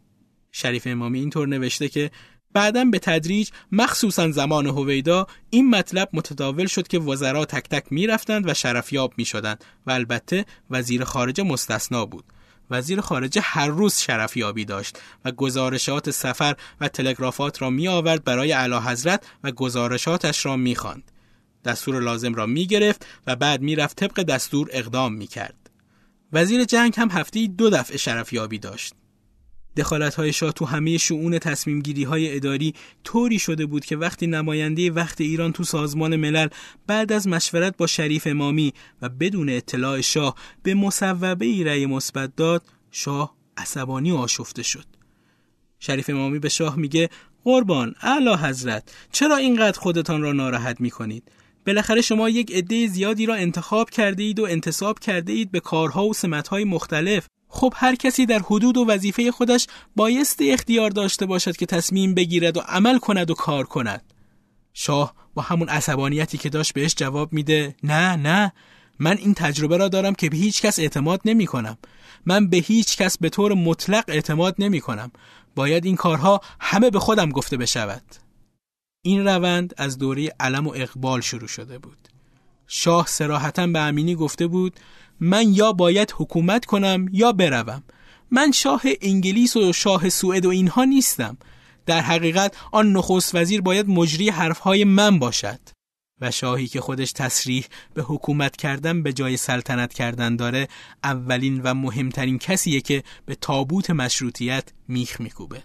شریف 0.53 0.87
امامی 0.87 1.19
اینطور 1.19 1.49
نوشته 1.49 1.89
که 1.89 2.11
بعدا 2.53 2.85
به 2.85 2.99
تدریج 2.99 3.51
مخصوصا 3.73 4.31
زمان 4.31 4.67
هویدا 4.67 5.27
این 5.51 5.71
مطلب 5.71 6.09
متداول 6.13 6.67
شد 6.67 6.89
که 6.89 6.99
وزرا 6.99 7.45
تک 7.45 7.69
تک 7.69 7.85
می‌رفتند 7.91 8.49
و 8.49 8.55
شرفیاب 8.55 9.15
می‌شدند 9.17 9.65
و 9.87 9.91
البته 9.91 10.45
وزیر 10.71 11.05
خارجه 11.05 11.43
مستثنا 11.43 12.07
بود 12.07 12.25
وزیر 12.71 13.01
خارجه 13.01 13.41
هر 13.41 13.67
روز 13.67 13.99
شرفیابی 13.99 14.65
داشت 14.65 14.99
و 15.25 15.33
گزارشات 15.33 16.11
سفر 16.11 16.57
و 16.81 16.89
تلگرافات 16.89 17.63
را 17.63 17.71
می 17.71 17.89
آورد 17.89 18.25
برای 18.25 18.53
اعلی 18.53 18.75
حضرت 18.75 19.27
و 19.45 19.51
گزارشاتش 19.51 20.47
را 20.47 20.57
می 20.57 20.75
خواند. 20.75 21.11
دستور 21.65 22.01
لازم 22.01 22.35
را 22.35 22.47
می 22.47 22.67
گرفت 22.67 23.07
و 23.27 23.37
بعد 23.37 23.61
می 23.61 23.77
رفت 23.77 23.97
طبق 23.97 24.23
دستور 24.23 24.69
اقدام 24.73 25.15
می 25.15 25.27
کرد. 25.27 25.71
وزیر 26.33 26.65
جنگ 26.65 26.95
هم 26.97 27.11
هفته 27.11 27.47
دو 27.47 27.71
دفعه 27.71 27.97
شرفیابی 27.97 28.59
داشت. 28.59 28.95
دخالت 29.79 30.15
های 30.15 30.33
شاه 30.33 30.53
تو 30.53 30.65
همه 30.65 30.99
شعون 30.99 31.39
تصمیم 31.39 31.81
گیری 31.81 32.05
های 32.05 32.37
اداری 32.37 32.75
طوری 33.05 33.39
شده 33.39 33.67
بود 33.67 33.85
که 33.85 33.97
وقتی 33.97 34.27
نماینده 34.27 34.91
وقت 34.91 35.21
ایران 35.21 35.53
تو 35.53 35.65
سازمان 35.65 36.17
ملل 36.17 36.49
بعد 36.87 37.13
از 37.13 37.29
مشورت 37.29 37.77
با 37.77 37.87
شریف 37.87 38.27
امامی 38.27 38.73
و 39.03 39.09
بدون 39.09 39.49
اطلاع 39.49 40.01
شاه 40.01 40.35
به 40.63 40.75
مصوبه 40.75 41.47
ای 41.47 41.65
رأی 41.65 41.87
مثبت 41.87 42.37
داد 42.37 42.63
شاه 42.91 43.37
عصبانی 43.57 44.11
و 44.11 44.17
آشفته 44.17 44.63
شد 44.63 44.85
شریف 45.79 46.11
امامی 46.11 46.39
به 46.39 46.49
شاه 46.49 46.77
میگه 46.77 47.11
قربان 47.45 47.95
اعلی 48.03 48.35
حضرت 48.35 48.93
چرا 49.13 49.37
اینقدر 49.37 49.79
خودتان 49.79 50.23
را 50.23 50.33
ناراحت 50.33 50.81
می‌کنید 50.81 51.33
بالاخره 51.69 52.01
شما 52.01 52.29
یک 52.29 52.53
عده 52.53 52.87
زیادی 52.87 53.27
را 53.27 53.35
انتخاب 53.35 53.91
کرده 53.91 54.23
اید 54.23 54.41
و 54.41 54.45
انتصاب 54.45 54.99
کرده 54.99 55.33
اید 55.33 55.51
به 55.51 55.61
کارها 55.61 56.07
و 56.07 56.15
سمتهای 56.15 56.65
مختلف. 56.65 57.27
خب 57.49 57.73
هر 57.77 57.95
کسی 57.95 58.27
در 58.27 58.39
حدود 58.39 58.77
و 58.77 58.85
وظیفه 58.85 59.33
خودش 59.33 59.67
بایست 59.97 60.39
اختیار 60.41 60.91
داشته 60.91 61.27
باشد 61.27 61.57
که 61.57 61.67
تصمیم 61.67 62.15
بگیرد 62.15 62.57
و 62.57 62.61
عمل 62.61 62.99
کند 62.99 63.31
و 63.31 63.35
کار 63.35 63.65
کند. 63.65 64.03
شاه 64.73 65.15
با 65.35 65.43
همون 65.43 65.69
عصبانیتی 65.69 66.39
که 66.39 66.49
داشت 66.49 66.75
بهش 66.75 66.95
جواب 66.95 67.33
میده 67.33 67.77
نه 67.83 68.17
نه 68.17 68.53
من 68.99 69.17
این 69.17 69.35
تجربه 69.35 69.77
را 69.77 69.89
دارم 69.89 70.15
که 70.15 70.31
به 70.31 70.37
هیچ 70.37 70.63
کس 70.63 70.79
اعتماد 70.79 71.21
نمی 71.25 71.47
کنم. 71.47 71.79
من 72.27 72.49
به 72.49 72.57
هیچ 72.57 72.97
کس 72.97 73.19
به 73.19 73.29
طور 73.29 73.55
مطلق 73.55 74.05
اعتماد 74.09 74.55
نمی 74.59 74.81
کنم. 74.81 75.11
باید 75.55 75.85
این 75.85 75.97
کارها 75.97 76.41
همه 76.61 76.91
به 76.91 76.99
خودم 76.99 77.31
گفته 77.31 77.57
بشود. 77.57 78.28
این 79.09 79.25
روند 79.25 79.75
از 79.77 79.99
دوره 79.99 80.35
علم 80.41 80.67
و 80.67 80.73
اقبال 80.77 81.21
شروع 81.21 81.49
شده 81.49 81.79
بود. 81.79 82.09
شاه 82.67 83.07
سراحتا 83.07 83.67
به 83.67 83.79
امینی 83.79 84.15
گفته 84.15 84.47
بود 84.47 84.81
من 85.21 85.55
یا 85.55 85.73
باید 85.73 86.15
حکومت 86.17 86.65
کنم 86.65 87.07
یا 87.13 87.33
بروم. 87.33 87.83
من 88.31 88.53
شاه 88.53 88.83
انگلیس 89.03 89.57
و 89.57 89.73
شاه 89.73 90.09
سوئد 90.09 90.47
و 90.47 90.49
اینها 90.49 90.85
نیستم. 90.85 91.39
در 91.87 92.01
حقیقت 92.01 92.57
آن 92.73 92.93
نخست 92.93 93.35
وزیر 93.35 93.61
باید 93.61 93.89
مجری 93.89 94.31
حرفهای 94.31 94.85
من 94.85 95.19
باشد. 95.19 95.61
و 96.21 96.31
شاهی 96.31 96.67
که 96.67 96.81
خودش 96.81 97.13
تصریح 97.13 97.67
به 97.95 98.03
حکومت 98.03 98.57
کردن 98.57 99.03
به 99.03 99.13
جای 99.13 99.37
سلطنت 99.37 99.93
کردن 99.93 100.37
داره 100.37 100.69
اولین 101.05 101.61
و 101.65 101.75
مهمترین 101.75 102.39
کسیه 102.39 102.81
که 102.81 103.03
به 103.27 103.35
تابوت 103.35 103.91
مشروطیت 103.91 104.73
میخ 104.89 105.21
میکوبه. 105.21 105.63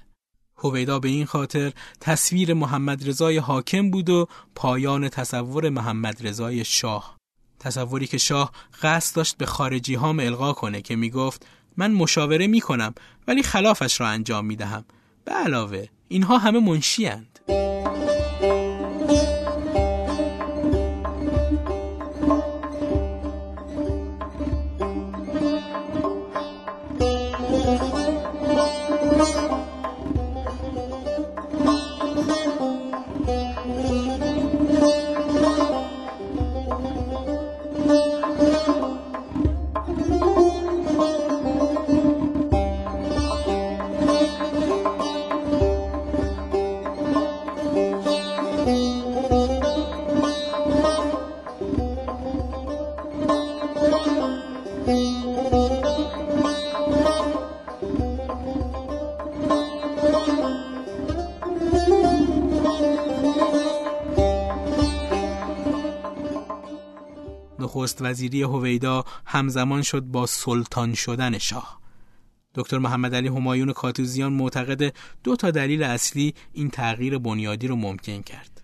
هویدا 0.64 1.00
به 1.00 1.08
این 1.08 1.26
خاطر 1.26 1.74
تصویر 2.00 2.54
محمد 2.54 3.10
رضای 3.10 3.38
حاکم 3.38 3.92
بود 3.92 4.10
و 4.10 4.28
پایان 4.56 5.10
تصور 5.10 5.70
محمد 5.70 6.28
رضای 6.28 6.66
شاه 6.66 7.18
تصوری 7.60 8.08
که 8.08 8.18
شاه 8.18 8.52
قصد 8.82 9.16
داشت 9.16 9.38
به 9.38 9.46
خارجی 9.46 9.96
هام 9.96 10.20
القا 10.20 10.54
کنه 10.54 10.82
که 10.82 10.96
می‌گفت 10.96 11.48
من 11.78 11.92
مشاوره 11.92 12.48
می 12.48 12.62
کنم 12.62 12.94
ولی 13.28 13.44
خلافش 13.44 14.02
را 14.02 14.08
انجام 14.08 14.46
می 14.46 14.56
دهم. 14.56 14.86
به 15.26 15.32
علاوه 15.32 15.88
اینها 16.08 16.38
همه 16.38 16.60
منشی 16.60 17.06
هند. 17.06 17.40
نخست 67.94 68.02
وزیری 68.02 68.42
هویدا 68.42 69.06
همزمان 69.26 69.82
شد 69.82 70.02
با 70.02 70.26
سلطان 70.26 70.94
شدن 70.94 71.38
شاه. 71.38 71.80
دکتر 72.56 72.78
محمد 72.78 73.16
علی 73.16 73.28
همایون 73.28 73.74
کاتوزیان 73.74 74.34
معتقد 74.34 74.94
دو 75.24 75.36
تا 75.36 75.52
دلیل 75.52 75.84
اصلی 75.84 76.34
این 76.54 76.70
تغییر 76.70 77.18
بنیادی 77.18 77.68
رو 77.68 77.76
ممکن 77.76 78.22
کرد. 78.22 78.62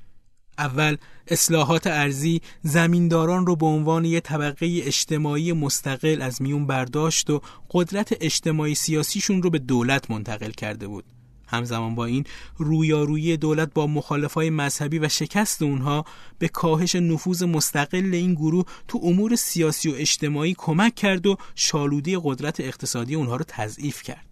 اول 0.57 0.97
اصلاحات 1.27 1.87
ارزی 1.87 2.41
زمینداران 2.63 3.45
رو 3.45 3.55
به 3.55 3.65
عنوان 3.65 4.05
یک 4.05 4.23
طبقه 4.23 4.81
اجتماعی 4.83 5.53
مستقل 5.53 6.21
از 6.21 6.41
میون 6.41 6.65
برداشت 6.65 7.29
و 7.29 7.41
قدرت 7.71 8.17
اجتماعی 8.21 8.75
سیاسیشون 8.75 9.41
رو 9.41 9.49
به 9.49 9.59
دولت 9.59 10.11
منتقل 10.11 10.51
کرده 10.51 10.87
بود. 10.87 11.05
همزمان 11.49 11.95
با 11.95 12.05
این 12.05 12.23
رویارویی 12.57 13.37
دولت 13.37 13.73
با 13.73 13.87
مخالفای 13.87 14.49
مذهبی 14.49 14.99
و 14.99 15.09
شکست 15.09 15.61
اونها 15.61 16.05
به 16.39 16.47
کاهش 16.47 16.95
نفوذ 16.95 17.43
مستقل 17.43 18.13
این 18.13 18.33
گروه 18.33 18.65
تو 18.87 18.99
امور 19.03 19.35
سیاسی 19.35 19.89
و 19.89 19.95
اجتماعی 19.95 20.55
کمک 20.57 20.95
کرد 20.95 21.27
و 21.27 21.37
شالودی 21.55 22.17
قدرت 22.23 22.59
اقتصادی 22.59 23.15
اونها 23.15 23.35
رو 23.35 23.45
تضعیف 23.47 24.03
کرد. 24.03 24.25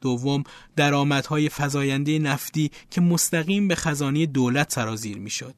دوم 0.00 0.44
درآمدهای 0.76 1.48
فزاینده 1.48 2.18
نفتی 2.18 2.70
که 2.90 3.00
مستقیم 3.00 3.68
به 3.68 3.74
خزانه 3.74 4.26
دولت 4.26 4.72
سرازیر 4.72 5.18
می‌شد. 5.18 5.54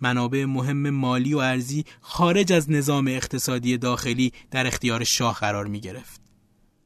منابع 0.00 0.44
مهم 0.44 0.90
مالی 0.90 1.34
و 1.34 1.38
ارزی 1.38 1.84
خارج 2.00 2.52
از 2.52 2.70
نظام 2.70 3.08
اقتصادی 3.08 3.78
داخلی 3.78 4.32
در 4.50 4.66
اختیار 4.66 5.04
شاه 5.04 5.34
قرار 5.34 5.66
می 5.66 5.80
گرفت. 5.80 6.21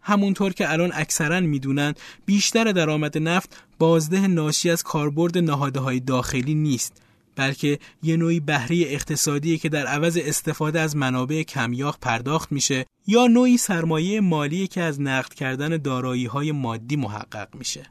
همونطور 0.07 0.53
که 0.53 0.73
الان 0.73 0.90
اکثرا 0.95 1.40
می‌دونن 1.40 1.95
بیشتر 2.27 2.73
درآمد 2.73 3.19
نفت 3.19 3.62
بازده 3.79 4.27
ناشی 4.27 4.71
از 4.71 4.83
کاربرد 4.83 5.38
نهاده 5.38 5.81
های 5.81 6.01
داخلی 6.01 6.55
نیست 6.55 7.03
بلکه 7.37 7.79
یه 8.03 8.16
نوعی 8.16 8.40
بهره 8.40 8.77
اقتصادی 8.77 9.59
که 9.59 9.69
در 9.69 9.87
عوض 9.87 10.19
استفاده 10.23 10.81
از 10.81 10.97
منابع 10.97 11.42
کمیاق 11.42 11.99
پرداخت 12.01 12.53
میشه 12.53 12.87
یا 13.07 13.27
نوعی 13.27 13.57
سرمایه 13.57 14.21
مالی 14.21 14.66
که 14.66 14.83
از 14.83 15.01
نقد 15.01 15.35
کردن 15.35 15.77
دارایی 15.77 16.27
های 16.27 16.53
مادی 16.53 16.97
محقق 16.97 17.49
میشه. 17.55 17.87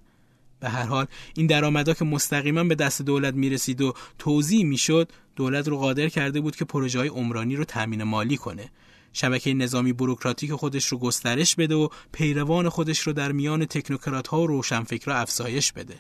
به 0.60 0.70
هر 0.70 0.84
حال 0.84 1.06
این 1.36 1.48
درآمدها 1.48 1.94
که 1.94 2.06
مستقیما 2.06 2.64
به 2.64 2.76
دست 2.76 3.02
دولت 3.02 3.34
می‌رسید 3.34 3.82
و 3.82 3.94
توضیح 4.20 4.66
می‌شد 4.66 5.12
دولت 5.36 5.68
رو 5.68 5.78
قادر 5.78 6.10
کرده 6.10 6.42
بود 6.42 6.56
که 6.56 6.66
پروژه 6.66 7.00
های 7.00 7.08
عمرانی 7.08 7.56
رو 7.56 7.64
تامین 7.64 8.04
مالی 8.04 8.38
کنه. 8.38 8.70
شبکه 9.16 9.54
نظامی 9.54 9.94
بروکراتیک 9.94 10.54
خودش 10.54 10.86
رو 10.88 10.98
گسترش 10.98 11.56
بده 11.56 11.76
و 11.76 11.90
پیروان 12.12 12.70
خودش 12.70 13.00
رو 13.00 13.14
در 13.14 13.32
میان 13.32 13.66
تکنوکرات 13.66 14.28
ها 14.28 14.42
و 14.42 14.48
روشنفکرها 14.48 15.18
افزایش 15.18 15.72
بده. 15.72 16.00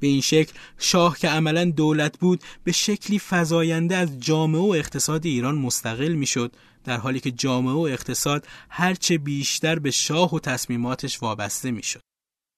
به 0.00 0.06
این 0.06 0.20
شکل 0.20 0.52
شاه 0.78 1.18
که 1.18 1.28
عملا 1.28 1.64
دولت 1.64 2.18
بود 2.18 2.42
به 2.64 2.72
شکلی 2.72 3.20
فزاینده 3.28 3.96
از 3.96 4.20
جامعه 4.20 4.60
و 4.60 4.74
اقتصاد 4.76 5.26
ایران 5.26 5.58
مستقل 5.58 6.12
می‌شد 6.12 6.56
در 6.84 6.96
حالی 6.96 7.20
که 7.20 7.30
جامعه 7.30 7.74
و 7.74 7.78
اقتصاد 7.78 8.46
هرچه 8.70 9.18
بیشتر 9.18 9.78
به 9.78 9.90
شاه 9.90 10.34
و 10.34 10.38
تصمیماتش 10.38 11.22
وابسته 11.22 11.70
می‌شد. 11.70 12.00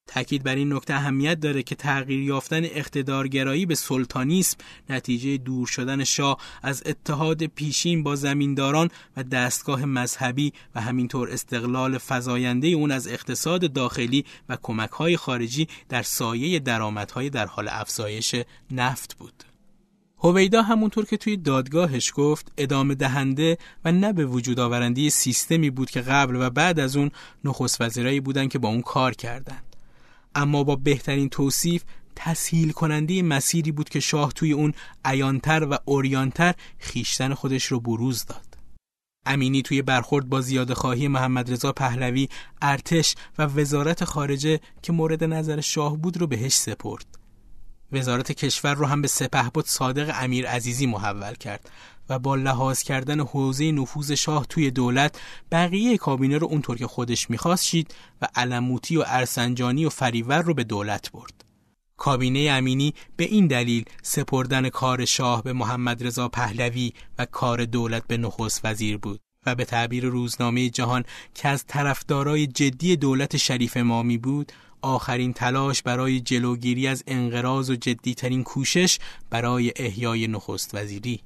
تاکید 0.06 0.42
بر 0.42 0.54
این 0.54 0.72
نکته 0.72 0.94
اهمیت 0.94 1.40
داره 1.40 1.62
که 1.62 1.74
تغییر 1.74 2.20
یافتن 2.20 2.64
اقتدارگرایی 2.64 3.66
به 3.66 3.74
سلطانیسم 3.74 4.56
نتیجه 4.90 5.36
دور 5.36 5.66
شدن 5.66 6.04
شاه 6.04 6.38
از 6.62 6.82
اتحاد 6.86 7.44
پیشین 7.44 8.02
با 8.02 8.16
زمینداران 8.16 8.90
و 9.16 9.22
دستگاه 9.22 9.84
مذهبی 9.84 10.52
و 10.74 10.80
همینطور 10.80 11.30
استقلال 11.30 11.98
فزاینده 11.98 12.68
اون 12.68 12.90
از 12.90 13.08
اقتصاد 13.08 13.72
داخلی 13.72 14.24
و 14.48 14.58
کمکهای 14.62 15.16
خارجی 15.16 15.68
در 15.88 16.02
سایه 16.02 16.58
درآمدهای 16.58 17.30
در 17.30 17.46
حال 17.46 17.68
افزایش 17.68 18.34
نفت 18.70 19.16
بود. 19.18 19.44
هویدا 20.18 20.62
همونطور 20.62 21.04
که 21.04 21.16
توی 21.16 21.36
دادگاهش 21.36 22.12
گفت 22.14 22.52
ادامه 22.58 22.94
دهنده 22.94 23.58
و 23.84 23.92
نه 23.92 24.12
به 24.12 24.26
وجود 24.26 24.60
آورنده 24.60 25.10
سیستمی 25.10 25.70
بود 25.70 25.90
که 25.90 26.00
قبل 26.00 26.36
و 26.36 26.50
بعد 26.50 26.80
از 26.80 26.96
اون 26.96 27.10
نخست 27.44 27.80
وزیرایی 27.80 28.20
بودن 28.20 28.48
که 28.48 28.58
با 28.58 28.68
اون 28.68 28.82
کار 28.82 29.14
کردند. 29.14 29.73
اما 30.34 30.64
با 30.64 30.76
بهترین 30.76 31.28
توصیف 31.28 31.84
تسهیل 32.16 32.72
کننده 32.72 33.22
مسیری 33.22 33.72
بود 33.72 33.88
که 33.88 34.00
شاه 34.00 34.32
توی 34.32 34.52
اون 34.52 34.72
عیانتر 35.04 35.66
و 35.70 35.78
اوریانتر 35.84 36.54
خیشتن 36.78 37.34
خودش 37.34 37.64
رو 37.64 37.80
بروز 37.80 38.24
داد. 38.26 38.54
امینی 39.26 39.62
توی 39.62 39.82
برخورد 39.82 40.28
با 40.28 40.40
زیاده 40.40 40.74
خواهی 40.74 41.08
محمد 41.08 41.52
رضا 41.52 41.72
پهلوی 41.72 42.28
ارتش 42.62 43.14
و 43.38 43.42
وزارت 43.42 44.04
خارجه 44.04 44.60
که 44.82 44.92
مورد 44.92 45.24
نظر 45.24 45.60
شاه 45.60 45.96
بود 45.96 46.16
رو 46.16 46.26
بهش 46.26 46.54
سپرد. 46.54 47.06
وزارت 47.92 48.32
کشور 48.32 48.74
رو 48.74 48.86
هم 48.86 49.02
به 49.02 49.08
سپهبد 49.08 49.64
صادق 49.64 50.12
امیر 50.14 50.46
عزیزی 50.46 50.86
محول 50.86 51.34
کرد 51.34 51.70
و 52.08 52.18
با 52.18 52.34
لحاظ 52.34 52.82
کردن 52.82 53.20
حوزه 53.20 53.72
نفوذ 53.72 54.12
شاه 54.12 54.46
توی 54.46 54.70
دولت 54.70 55.20
بقیه 55.52 55.98
کابینه 55.98 56.38
رو 56.38 56.46
اونطور 56.46 56.76
که 56.76 56.86
خودش 56.86 57.30
می‌خواست 57.30 57.64
شید 57.64 57.94
و 58.22 58.28
علموتی 58.34 58.96
و 58.96 59.04
ارسنجانی 59.06 59.84
و 59.84 59.90
فریور 59.90 60.42
رو 60.42 60.54
به 60.54 60.64
دولت 60.64 61.12
برد. 61.12 61.44
کابینه 61.96 62.50
امینی 62.50 62.94
به 63.16 63.24
این 63.24 63.46
دلیل 63.46 63.84
سپردن 64.02 64.68
کار 64.68 65.04
شاه 65.04 65.42
به 65.42 65.52
محمد 65.52 66.06
رضا 66.06 66.28
پهلوی 66.28 66.92
و 67.18 67.26
کار 67.26 67.64
دولت 67.64 68.06
به 68.06 68.16
نخست 68.16 68.60
وزیر 68.64 68.96
بود 68.96 69.20
و 69.46 69.54
به 69.54 69.64
تعبیر 69.64 70.04
روزنامه 70.04 70.68
جهان 70.68 71.04
که 71.34 71.48
از 71.48 71.66
طرفدارای 71.66 72.46
جدی 72.46 72.96
دولت 72.96 73.36
شریف 73.36 73.76
امامی 73.76 74.18
بود 74.18 74.52
آخرین 74.82 75.32
تلاش 75.32 75.82
برای 75.82 76.20
جلوگیری 76.20 76.86
از 76.86 77.04
انقراض 77.06 77.70
و 77.70 77.74
جدیترین 77.74 78.42
کوشش 78.42 78.98
برای 79.30 79.72
احیای 79.76 80.26
نخست 80.26 80.74
وزیری 80.74 81.20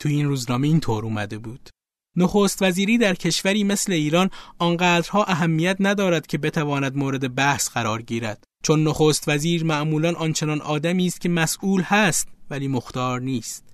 تو 0.00 0.08
این 0.08 0.26
روزنامه 0.28 0.66
این 0.66 0.80
طور 0.80 1.04
اومده 1.04 1.38
بود. 1.38 1.68
نخست 2.16 2.62
وزیری 2.62 2.98
در 2.98 3.14
کشوری 3.14 3.64
مثل 3.64 3.92
ایران 3.92 4.30
آنقدرها 4.58 5.24
اهمیت 5.24 5.76
ندارد 5.80 6.26
که 6.26 6.38
بتواند 6.38 6.96
مورد 6.96 7.34
بحث 7.34 7.68
قرار 7.68 8.02
گیرد. 8.02 8.44
چون 8.62 8.88
نخست 8.88 9.28
وزیر 9.28 9.64
معمولا 9.64 10.12
آنچنان 10.12 10.60
آدمی 10.60 11.06
است 11.06 11.20
که 11.20 11.28
مسئول 11.28 11.82
هست 11.82 12.28
ولی 12.50 12.68
مختار 12.68 13.20
نیست. 13.20 13.64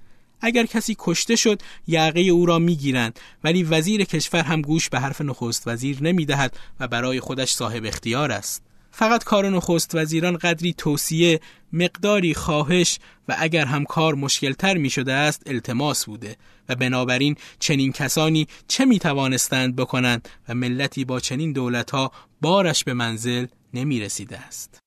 اگر 0.40 0.66
کسی 0.66 0.96
کشته 0.98 1.36
شد 1.36 1.62
یعقه 1.86 2.20
او 2.20 2.46
را 2.46 2.58
می‌گیرند. 2.58 3.20
ولی 3.44 3.62
وزیر 3.62 4.04
کشور 4.04 4.42
هم 4.42 4.62
گوش 4.62 4.88
به 4.88 5.00
حرف 5.00 5.20
نخست 5.20 5.68
وزیر 5.68 6.02
نمی‌دهد 6.02 6.56
و 6.80 6.88
برای 6.88 7.20
خودش 7.20 7.52
صاحب 7.52 7.84
اختیار 7.84 8.32
است. 8.32 8.69
فقط 9.00 9.24
کار 9.24 9.48
نخست 9.48 9.94
وزیران 9.94 10.36
قدری 10.36 10.72
توصیه 10.72 11.40
مقداری 11.72 12.34
خواهش 12.34 12.98
و 13.28 13.36
اگر 13.38 13.64
هم 13.64 13.84
کار 13.84 14.14
مشکلتر 14.14 14.76
می 14.76 14.90
شده 14.90 15.12
است 15.12 15.42
التماس 15.46 16.04
بوده 16.04 16.36
و 16.68 16.74
بنابراین 16.74 17.36
چنین 17.58 17.92
کسانی 17.92 18.46
چه 18.68 18.84
می 18.84 18.98
توانستند 18.98 19.76
بکنند 19.76 20.28
و 20.48 20.54
ملتی 20.54 21.04
با 21.04 21.20
چنین 21.20 21.52
دولتها 21.52 22.12
بارش 22.40 22.84
به 22.84 22.94
منزل 22.94 23.46
نمی 23.74 24.00
رسیده 24.00 24.38
است. 24.38 24.78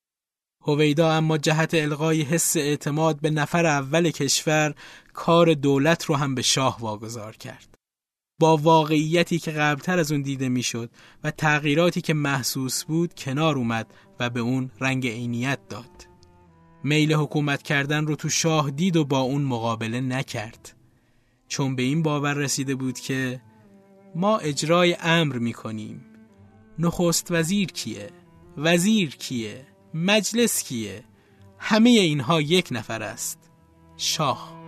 هویدا 0.65 1.11
اما 1.11 1.37
جهت 1.37 1.73
القای 1.73 2.21
حس 2.21 2.57
اعتماد 2.57 3.19
به 3.21 3.29
نفر 3.29 3.65
اول 3.65 4.09
کشور 4.09 4.75
کار 5.13 5.53
دولت 5.53 6.05
رو 6.05 6.15
هم 6.15 6.35
به 6.35 6.41
شاه 6.41 6.77
واگذار 6.79 7.35
کرد. 7.35 7.73
با 8.39 8.57
واقعیتی 8.57 9.39
که 9.39 9.51
قبلتر 9.51 9.99
از 9.99 10.11
اون 10.11 10.21
دیده 10.21 10.49
می‌شد 10.49 10.89
و 11.23 11.31
تغییراتی 11.31 12.01
که 12.01 12.13
محسوس 12.13 12.83
بود 12.83 13.13
کنار 13.13 13.55
اومد 13.55 13.93
و 14.19 14.29
به 14.29 14.39
اون 14.39 14.71
رنگ 14.79 15.07
عینیت 15.07 15.59
داد. 15.69 16.07
میل 16.83 17.13
حکومت 17.13 17.63
کردن 17.63 18.05
رو 18.05 18.15
تو 18.15 18.29
شاه 18.29 18.71
دید 18.71 18.95
و 18.95 19.05
با 19.05 19.19
اون 19.19 19.41
مقابله 19.41 20.01
نکرد. 20.01 20.75
چون 21.47 21.75
به 21.75 21.83
این 21.83 22.03
باور 22.03 22.33
رسیده 22.33 22.75
بود 22.75 22.99
که 22.99 23.41
ما 24.15 24.37
اجرای 24.37 24.97
امر 25.01 25.37
می‌کنیم. 25.37 26.05
نخست 26.79 27.27
وزیر 27.31 27.71
کیه؟ 27.71 28.09
وزیر 28.57 29.15
کیه؟ 29.15 29.67
مجلس 29.93 30.63
کیه؟ 30.63 31.03
همه 31.59 31.89
اینها 31.89 32.41
یک 32.41 32.67
نفر 32.71 33.03
است. 33.03 33.51
شاه 33.97 34.63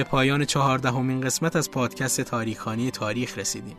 به 0.00 0.04
پایان 0.04 0.44
چهاردهمین 0.44 1.20
قسمت 1.20 1.56
از 1.56 1.70
پادکست 1.70 2.20
تاریخانی 2.20 2.90
تاریخ 2.90 3.38
رسیدیم. 3.38 3.76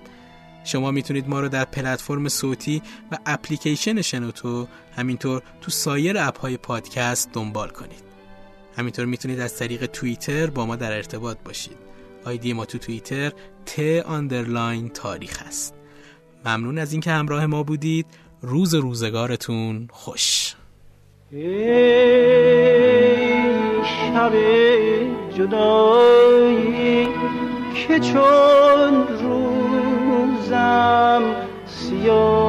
شما 0.63 0.91
می‌تونید 0.91 1.29
ما 1.29 1.39
رو 1.39 1.49
در 1.49 1.65
پلتفرم 1.65 2.29
صوتی 2.29 2.81
و 3.11 3.17
اپلیکیشن 3.25 4.01
شنوتو 4.01 4.67
همینطور 4.95 5.41
تو 5.61 5.71
سایر 5.71 6.17
اپ 6.17 6.39
های 6.39 6.57
پادکست 6.57 7.29
دنبال 7.33 7.69
کنید. 7.69 8.03
همینطور 8.77 9.05
می‌تونید 9.05 9.39
از 9.39 9.57
طریق 9.57 9.85
توییتر 9.85 10.49
با 10.49 10.65
ما 10.65 10.75
در 10.75 10.91
ارتباط 10.91 11.37
باشید. 11.45 11.77
آیدی 12.25 12.53
ما 12.53 12.65
تو 12.65 12.77
توییتر 12.77 13.31
ت 13.65 13.79
underline 14.05 14.89
تاریخ 14.89 15.43
است. 15.47 15.73
ممنون 16.45 16.77
از 16.77 16.91
اینکه 16.91 17.11
همراه 17.11 17.45
ما 17.45 17.63
بودید. 17.63 18.05
روز 18.41 18.73
روزگارتون 18.73 19.87
خوش. 19.91 20.55
شب 24.21 24.35
جدایی 25.37 27.07
که 27.73 27.99
چون 27.99 29.07
روزم 29.21 31.23
سیاهی 31.65 32.40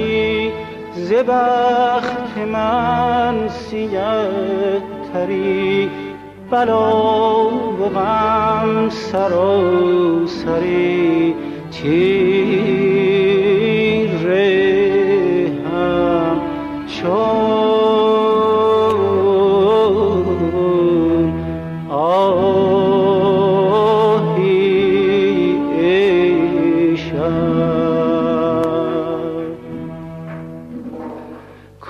ز 0.96 1.14
بخت 1.14 2.38
من 2.38 3.48
سیه 3.50 4.30
تری 5.14 5.90
بلا 6.52 7.48
و 7.50 7.90
غم 7.96 8.90
سراسری 8.90 10.16
تیره 11.72 12.67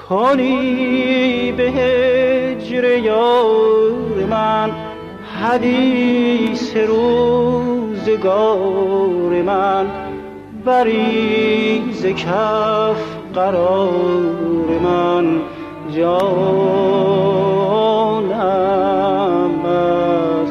کنی 0.10 1.52
به 1.52 1.64
هجر 1.64 2.98
یار 2.98 4.26
من 4.30 4.72
حدیث 5.42 6.76
روزگار 6.76 8.52
من. 9.42 9.86
بریز 10.66 12.06
کف 12.06 13.02
قرار 13.34 14.80
من 14.84 15.42
جانم 15.96 16.28
از 19.66 20.50